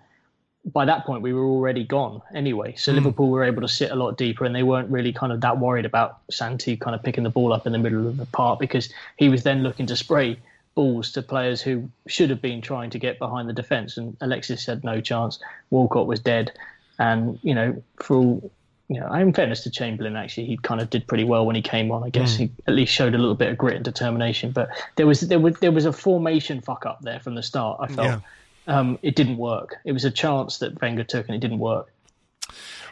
[0.64, 2.76] by that point we were already gone anyway.
[2.76, 2.96] So mm.
[2.96, 5.58] Liverpool were able to sit a lot deeper and they weren't really kind of that
[5.58, 8.60] worried about Santi kind of picking the ball up in the middle of the park
[8.60, 10.38] because he was then looking to spray
[10.76, 13.98] balls to players who should have been trying to get behind the defence.
[13.98, 15.40] And Alexis said no chance.
[15.70, 16.52] Walcott was dead.
[17.00, 18.52] And, you know, for all,
[18.88, 21.62] you know, in fairness to Chamberlain, actually, he kind of did pretty well when he
[21.62, 22.04] came on.
[22.04, 22.38] I guess mm.
[22.38, 24.52] he at least showed a little bit of grit and determination.
[24.52, 27.78] But there was there was there was a formation fuck up there from the start.
[27.80, 28.22] I felt
[28.68, 28.78] yeah.
[28.80, 29.78] um, it didn't work.
[29.86, 31.92] It was a chance that Wenger took and it didn't work.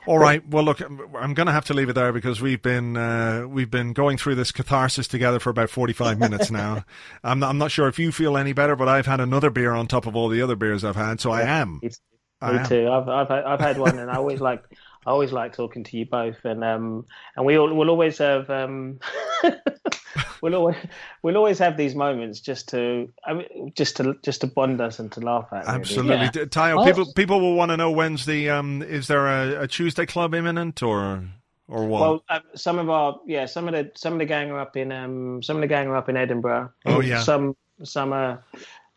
[0.06, 0.48] All right.
[0.48, 3.70] Well, look, I'm going to have to leave it there because we've been uh, we've
[3.70, 6.84] been going through this catharsis together for about 45 minutes now.
[7.24, 9.74] I'm not, I'm not sure if you feel any better, but I've had another beer
[9.74, 11.80] on top of all the other beers I've had, so I am.
[11.84, 12.02] It's,
[12.42, 12.90] me too.
[12.90, 14.64] I've I've I've had one, and I always like
[15.10, 17.04] I always like talking to you both, and um
[17.36, 19.00] and we all, we'll always have um
[20.44, 20.76] we'll always
[21.24, 25.00] we'll always have these moments just to I mean, just to just to bond us
[25.00, 25.66] and to laugh at.
[25.66, 25.80] Really.
[25.80, 26.46] Absolutely, yeah.
[26.46, 26.86] Tayo.
[26.86, 30.36] People people will want to know when's the um is there a, a Tuesday club
[30.36, 31.24] imminent or
[31.68, 32.02] or what?
[32.02, 34.78] Well, uh, some of our yeah some of the some of the gang are up
[34.78, 36.72] in um some of the gang are up in Edinburgh.
[36.86, 37.24] Oh yeah.
[37.24, 38.44] Some some are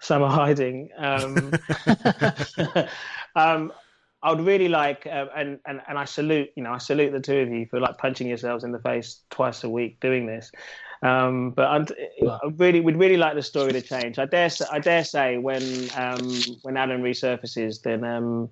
[0.02, 0.90] some are hiding.
[0.98, 1.52] Um,
[3.34, 3.72] um,
[4.22, 7.20] I would really like, uh, and, and and I salute, you know, I salute the
[7.20, 10.52] two of you for like punching yourselves in the face twice a week doing this.
[11.02, 11.90] Um, but I'd,
[12.30, 14.20] I really would really like the story to change.
[14.20, 15.62] I dare say, I dare say when
[15.96, 16.30] um,
[16.62, 18.48] when Alan resurfaces, then um,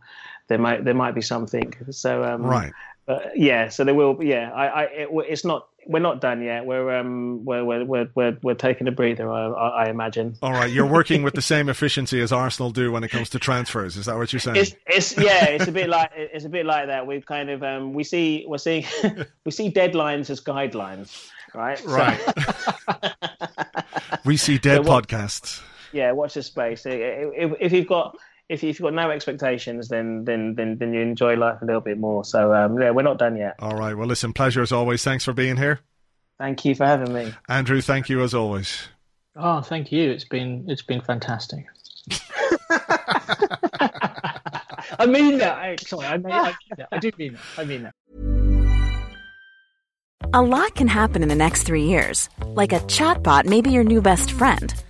[0.48, 1.72] there might there might be something.
[1.90, 2.72] So um, right,
[3.06, 4.18] but yeah, so there will.
[4.22, 6.66] Yeah, I, I it, it's not we're not done yet.
[6.66, 9.30] We're um we're we're we're we're, taking a breather.
[9.30, 10.36] I, I, imagine.
[10.42, 13.38] All right, you're working with the same efficiency as Arsenal do when it comes to
[13.38, 13.96] transfers.
[13.96, 14.56] Is that what you're saying?
[14.56, 17.06] It's, it's yeah, it's a bit like it's a bit like that.
[17.06, 18.84] We've kind of um we see we're seeing
[19.44, 21.82] we see deadlines as guidelines, right?
[21.84, 22.20] Right.
[22.20, 23.10] So,
[24.24, 25.62] we see dead so what, podcasts.
[25.92, 26.82] Yeah, watch the space.
[26.86, 28.16] If, if you've got
[28.50, 31.98] if you've got no expectations, then then then then you enjoy life a little bit
[31.98, 32.24] more.
[32.24, 33.54] So um, yeah, we're not done yet.
[33.60, 33.96] All right.
[33.96, 35.04] Well, listen, pleasure as always.
[35.04, 35.80] Thanks for being here.
[36.36, 37.80] Thank you for having me, Andrew.
[37.80, 38.88] Thank you as always.
[39.36, 40.10] Oh, thank you.
[40.10, 41.64] It's been it's been fantastic.
[44.98, 45.56] I mean that.
[45.56, 46.88] I, sorry, I mean, I mean that.
[46.90, 47.42] I do mean that.
[47.56, 47.94] I mean that.
[50.34, 53.84] A lot can happen in the next three years, like a chatbot may be your
[53.84, 54.74] new best friend.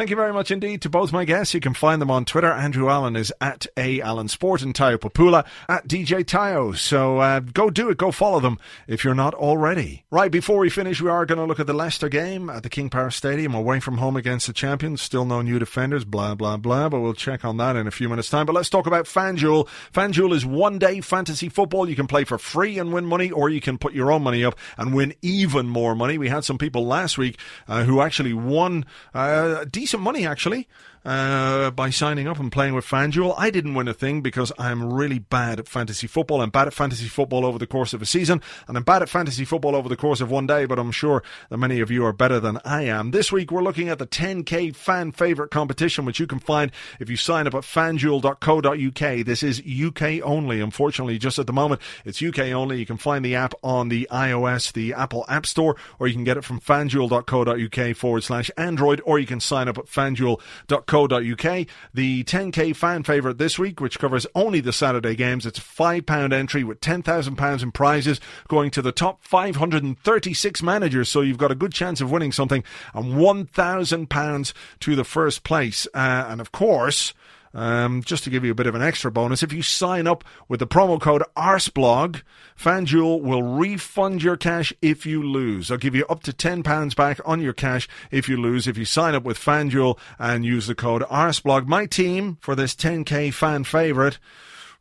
[0.00, 1.52] Thank you very much indeed to both my guests.
[1.52, 2.50] You can find them on Twitter.
[2.50, 6.74] Andrew Allen is at A Allen Sport and Tayo Popoola at DJ Tayo.
[6.74, 7.98] So uh, go do it.
[7.98, 10.06] Go follow them if you're not already.
[10.10, 12.70] Right, before we finish, we are going to look at the Leicester game at the
[12.70, 15.02] King Power Stadium away from home against the champions.
[15.02, 16.88] Still no new defenders, blah, blah, blah.
[16.88, 18.46] But we'll check on that in a few minutes' time.
[18.46, 19.68] But let's talk about FanDuel.
[19.92, 21.86] FanDuel is one day fantasy football.
[21.86, 24.46] You can play for free and win money, or you can put your own money
[24.46, 26.16] up and win even more money.
[26.16, 27.38] We had some people last week
[27.68, 30.68] uh, who actually won uh, decent decent money actually
[31.04, 33.34] uh, by signing up and playing with FanDuel.
[33.38, 36.40] I didn't win a thing because I'm really bad at fantasy football.
[36.40, 39.08] I'm bad at fantasy football over the course of a season, and I'm bad at
[39.08, 42.04] fantasy football over the course of one day, but I'm sure that many of you
[42.04, 43.12] are better than I am.
[43.12, 47.08] This week we're looking at the 10k fan favorite competition, which you can find if
[47.08, 49.24] you sign up at fanduel.co.uk.
[49.24, 51.80] This is UK only, unfortunately, just at the moment.
[52.04, 52.78] It's UK only.
[52.78, 56.24] You can find the app on the iOS, the Apple App Store, or you can
[56.24, 61.66] get it from fanduel.co.uk forward slash Android, or you can sign up at fanduel.co.uk co.uk.
[61.94, 66.32] The 10k fan favourite this week, which covers only the Saturday games, it's a £5
[66.32, 71.08] entry with £10,000 in prizes going to the top 536 managers.
[71.08, 75.86] So you've got a good chance of winning something and £1,000 to the first place.
[75.94, 77.14] Uh, and of course,
[77.52, 80.24] um, just to give you a bit of an extra bonus, if you sign up
[80.48, 82.22] with the promo code ARSBLOG,
[82.58, 85.68] FanDuel will refund your cash if you lose.
[85.68, 88.84] They'll give you up to £10 back on your cash if you lose if you
[88.84, 91.66] sign up with FanDuel and use the code ARSBLOG.
[91.66, 94.18] My team for this 10k fan favourite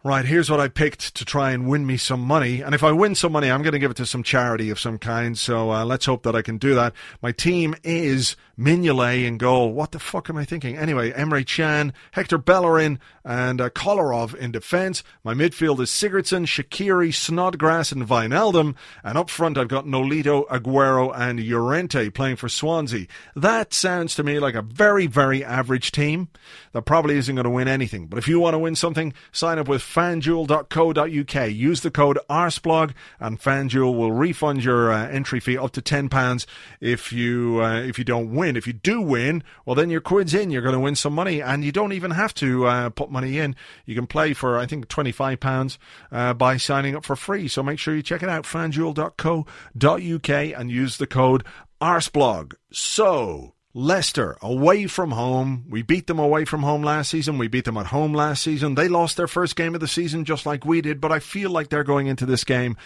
[0.04, 2.62] right, here's what I picked to try and win me some money.
[2.62, 4.80] And if I win some money, I'm going to give it to some charity of
[4.80, 5.38] some kind.
[5.38, 6.94] So uh, let's hope that I can do that.
[7.22, 9.72] My team is Mignolet in goal.
[9.72, 10.78] What the fuck am I thinking?
[10.78, 15.04] Anyway, Emre Can, Hector Bellerin, and uh, Kolarov in defence.
[15.24, 18.76] My midfield is Sigurdsson, Shaqiri, Snodgrass, and Wijnaldum.
[19.04, 23.08] And up front, I've got Nolito, Aguero, and Llorente playing for Swansea.
[23.36, 26.28] That sounds to me like a very, very average team
[26.74, 28.08] that probably isn't going to win anything.
[28.08, 31.52] But if you want to win something, sign up with fanduel.co.uk.
[31.52, 36.46] Use the code ARSBLOG and FanDuel will refund your uh, entry fee up to £10
[36.82, 38.49] if you uh, if you don't win.
[38.56, 40.52] If you do win, well then your quid's in.
[40.52, 43.40] You're going to win some money and you don't even have to uh, put money
[43.40, 43.56] in.
[43.86, 45.78] You can play for I think £25
[46.12, 47.48] uh, by signing up for free.
[47.48, 51.44] So make sure you check it out fanduel.co.uk and use the code
[51.82, 52.54] ARSBLOG.
[52.72, 55.66] So Leicester away from home.
[55.70, 57.38] We beat them away from home last season.
[57.38, 58.74] We beat them at home last season.
[58.74, 61.52] They lost their first game of the season just like we did, but I feel
[61.52, 62.78] like they're going into this game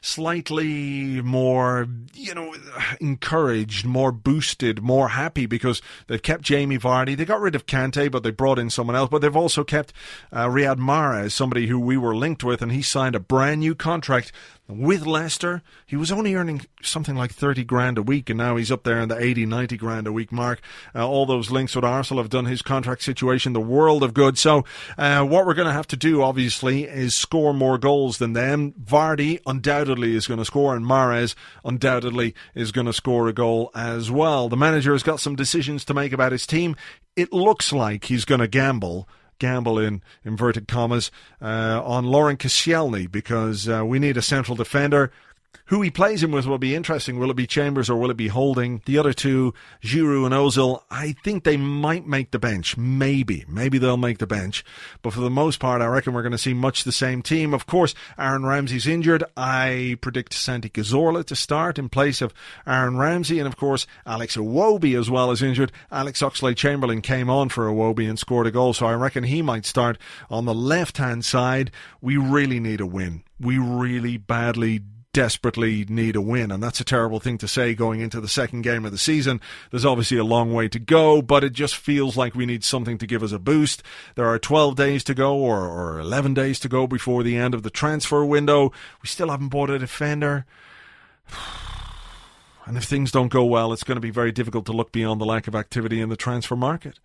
[0.00, 2.54] slightly more, you know,
[3.00, 7.16] encouraged, more boosted, more happy because they've kept Jamie Vardy.
[7.16, 9.10] They got rid of Kante, but they brought in someone else.
[9.10, 9.92] But they've also kept
[10.32, 13.74] uh, Riyad Mahrez, somebody who we were linked with, and he signed a brand new
[13.74, 14.32] contract
[14.68, 15.62] with Leicester.
[15.86, 19.00] He was only earning something like 30 grand a week, and now he's up there
[19.00, 20.60] in the 80, 90 grand a week mark.
[20.94, 24.38] Uh, all those links with Arsenal have done his contract situation the world of good.
[24.38, 24.64] So,
[24.98, 28.72] uh, what we're going to have to do, obviously, is score more goals than them.
[28.72, 33.70] Vardy undoubtedly is going to score, and Mahrez undoubtedly is going to score a goal
[33.74, 34.48] as well.
[34.48, 36.76] The manager has got some decisions to make about his team.
[37.16, 39.08] It looks like he's going to gamble
[39.38, 41.10] gamble in inverted commas
[41.40, 45.10] uh, on Laurent Koscielny because uh, we need a central defender.
[45.66, 47.18] Who he plays him with will be interesting.
[47.18, 48.80] Will it be Chambers or will it be Holding?
[48.86, 52.78] The other two, Giroud and Ozil, I think they might make the bench.
[52.78, 53.44] Maybe.
[53.46, 54.64] Maybe they'll make the bench.
[55.02, 57.52] But for the most part, I reckon we're going to see much the same team.
[57.52, 59.24] Of course, Aaron Ramsey's injured.
[59.36, 62.32] I predict Santi Cazorla to start in place of
[62.66, 63.38] Aaron Ramsey.
[63.38, 65.70] And of course, Alex Iwobi as well is injured.
[65.92, 68.72] Alex Oxlade-Chamberlain came on for Iwobi and scored a goal.
[68.72, 69.98] So I reckon he might start
[70.30, 71.70] on the left hand side.
[72.00, 73.22] We really need a win.
[73.38, 74.80] We really badly
[75.12, 76.50] desperately need a win.
[76.50, 79.40] And that's a terrible thing to say going into the second game of the season.
[79.70, 82.98] There's obviously a long way to go, but it just feels like we need something
[82.98, 83.82] to give us a boost.
[84.14, 87.54] There are 12 days to go or, or 11 days to go before the end
[87.54, 88.72] of the transfer window.
[89.02, 90.46] We still haven't bought a defender.
[92.66, 95.22] And if things don't go well, it's going to be very difficult to look beyond
[95.22, 97.00] the lack of activity in the transfer market.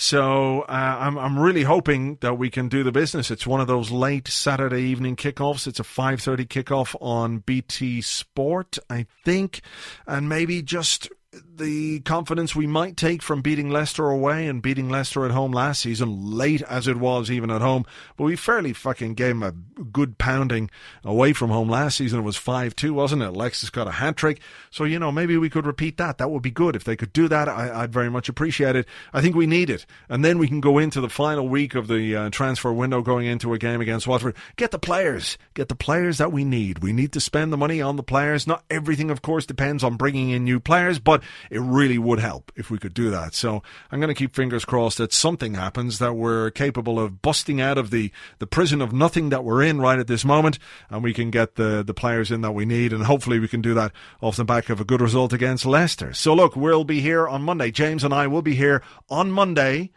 [0.00, 3.30] So uh, I'm I'm really hoping that we can do the business.
[3.30, 5.66] It's one of those late Saturday evening kickoffs.
[5.66, 9.60] It's a 5:30 kickoff on BT Sport, I think,
[10.06, 15.24] and maybe just the confidence we might take from beating Leicester away and beating Leicester
[15.24, 17.84] at home last season, late as it was even at home.
[18.16, 19.52] But we fairly fucking gave them a
[19.84, 20.70] good pounding
[21.04, 22.20] away from home last season.
[22.20, 23.28] It was 5 2, wasn't it?
[23.28, 24.40] Alexis got a hat trick.
[24.70, 26.18] So, you know, maybe we could repeat that.
[26.18, 26.74] That would be good.
[26.74, 28.86] If they could do that, I, would very much appreciate it.
[29.12, 29.86] I think we need it.
[30.08, 33.26] And then we can go into the final week of the uh, transfer window going
[33.26, 34.34] into a game against Watford.
[34.56, 35.38] Get the players.
[35.54, 36.80] Get the players that we need.
[36.80, 38.48] We need to spend the money on the players.
[38.48, 41.19] Not everything, of course, depends on bringing in new players, but
[41.50, 43.34] it really would help if we could do that.
[43.34, 47.60] So I'm going to keep fingers crossed that something happens, that we're capable of busting
[47.60, 50.58] out of the, the prison of nothing that we're in right at this moment,
[50.88, 53.62] and we can get the, the players in that we need, and hopefully we can
[53.62, 56.12] do that off the back of a good result against Leicester.
[56.12, 57.70] So look, we'll be here on Monday.
[57.70, 59.90] James and I will be here on Monday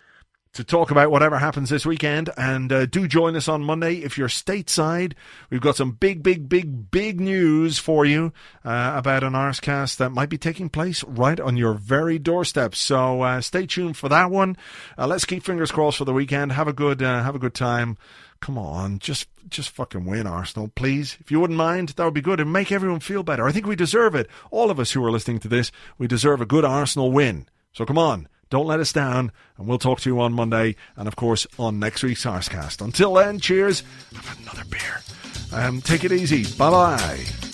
[0.53, 2.29] to talk about whatever happens this weekend.
[2.37, 5.13] And uh, do join us on Monday if you're stateside.
[5.49, 8.33] We've got some big, big, big, big news for you
[8.63, 12.75] uh, about an Arscast that might be taking place right on your very doorstep.
[12.75, 14.55] So uh, stay tuned for that one.
[14.97, 16.51] Uh, let's keep fingers crossed for the weekend.
[16.51, 17.97] Have a good, uh, have a good time.
[18.39, 21.15] Come on, just just fucking win, Arsenal, please.
[21.21, 23.47] If you wouldn't mind, that would be good and make everyone feel better.
[23.47, 24.27] I think we deserve it.
[24.51, 27.47] All of us who are listening to this, we deserve a good Arsenal win.
[27.71, 31.07] So come on, don't let us down, and we'll talk to you on Monday and,
[31.07, 32.83] of course, on next week's Arscast.
[32.85, 33.81] Until then, cheers.
[34.13, 35.01] Had another beer.
[35.51, 36.43] Um, take it easy.
[36.55, 37.52] Bye bye.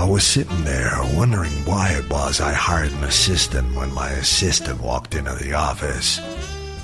[0.00, 4.80] I was sitting there wondering why it was I hired an assistant when my assistant
[4.80, 6.20] walked into the office.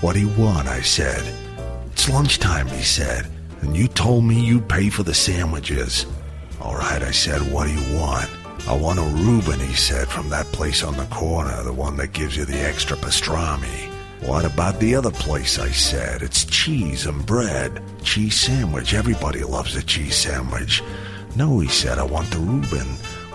[0.02, 0.68] What do you want?
[0.68, 1.24] I said.
[1.92, 3.26] It's lunchtime, he said,
[3.62, 6.04] and you told me you'd pay for the sandwiches.
[6.60, 8.28] All right, I said, what do you want?
[8.68, 12.12] I want a Reuben, he said, from that place on the corner, the one that
[12.12, 13.90] gives you the extra pastrami.
[14.26, 15.58] What about the other place?
[15.58, 16.20] I said.
[16.20, 17.82] It's cheese and bread.
[18.02, 18.92] Cheese sandwich.
[18.92, 20.82] Everybody loves a cheese sandwich.
[21.34, 22.86] No, he said, I want the Reuben.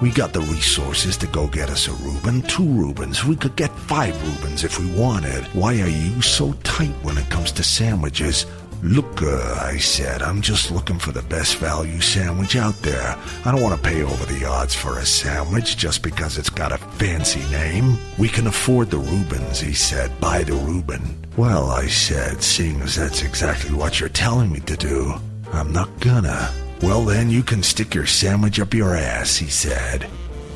[0.02, 3.24] We got the resources to go get us a Reuben, two Reubens.
[3.24, 5.44] We could get five Reubens if we wanted.
[5.54, 8.48] Why are you so tight when it comes to sandwiches?
[8.82, 13.16] Look, uh, I said, I'm just looking for the best value sandwich out there.
[13.46, 16.72] I don't want to pay over the odds for a sandwich just because it's got
[16.72, 17.96] a fancy name.
[18.18, 20.20] We can afford the Reubens, he said.
[20.20, 21.16] Buy the Reuben.
[21.38, 25.14] Well, I said, seeing as that's exactly what you're telling me to do,
[25.54, 26.52] I'm not gonna.
[26.82, 30.08] Well, then you can stick your sandwich up your ass, he said.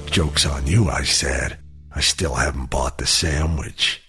[0.08, 1.60] Joke's on you, I said.
[1.94, 4.02] I still haven't bought the sandwich.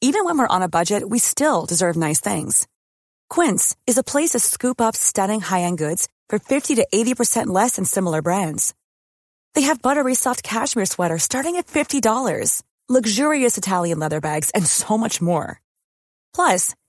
[0.00, 2.66] Even when we're on a budget, we still deserve nice things.
[3.30, 7.76] Quince is a place to scoop up stunning high-end goods for 50 to 80% less
[7.76, 8.74] than similar brands.
[9.54, 14.98] They have buttery soft cashmere sweaters starting at $50, luxurious Italian leather bags, and so
[14.98, 15.60] much more.
[16.34, 16.74] Plus,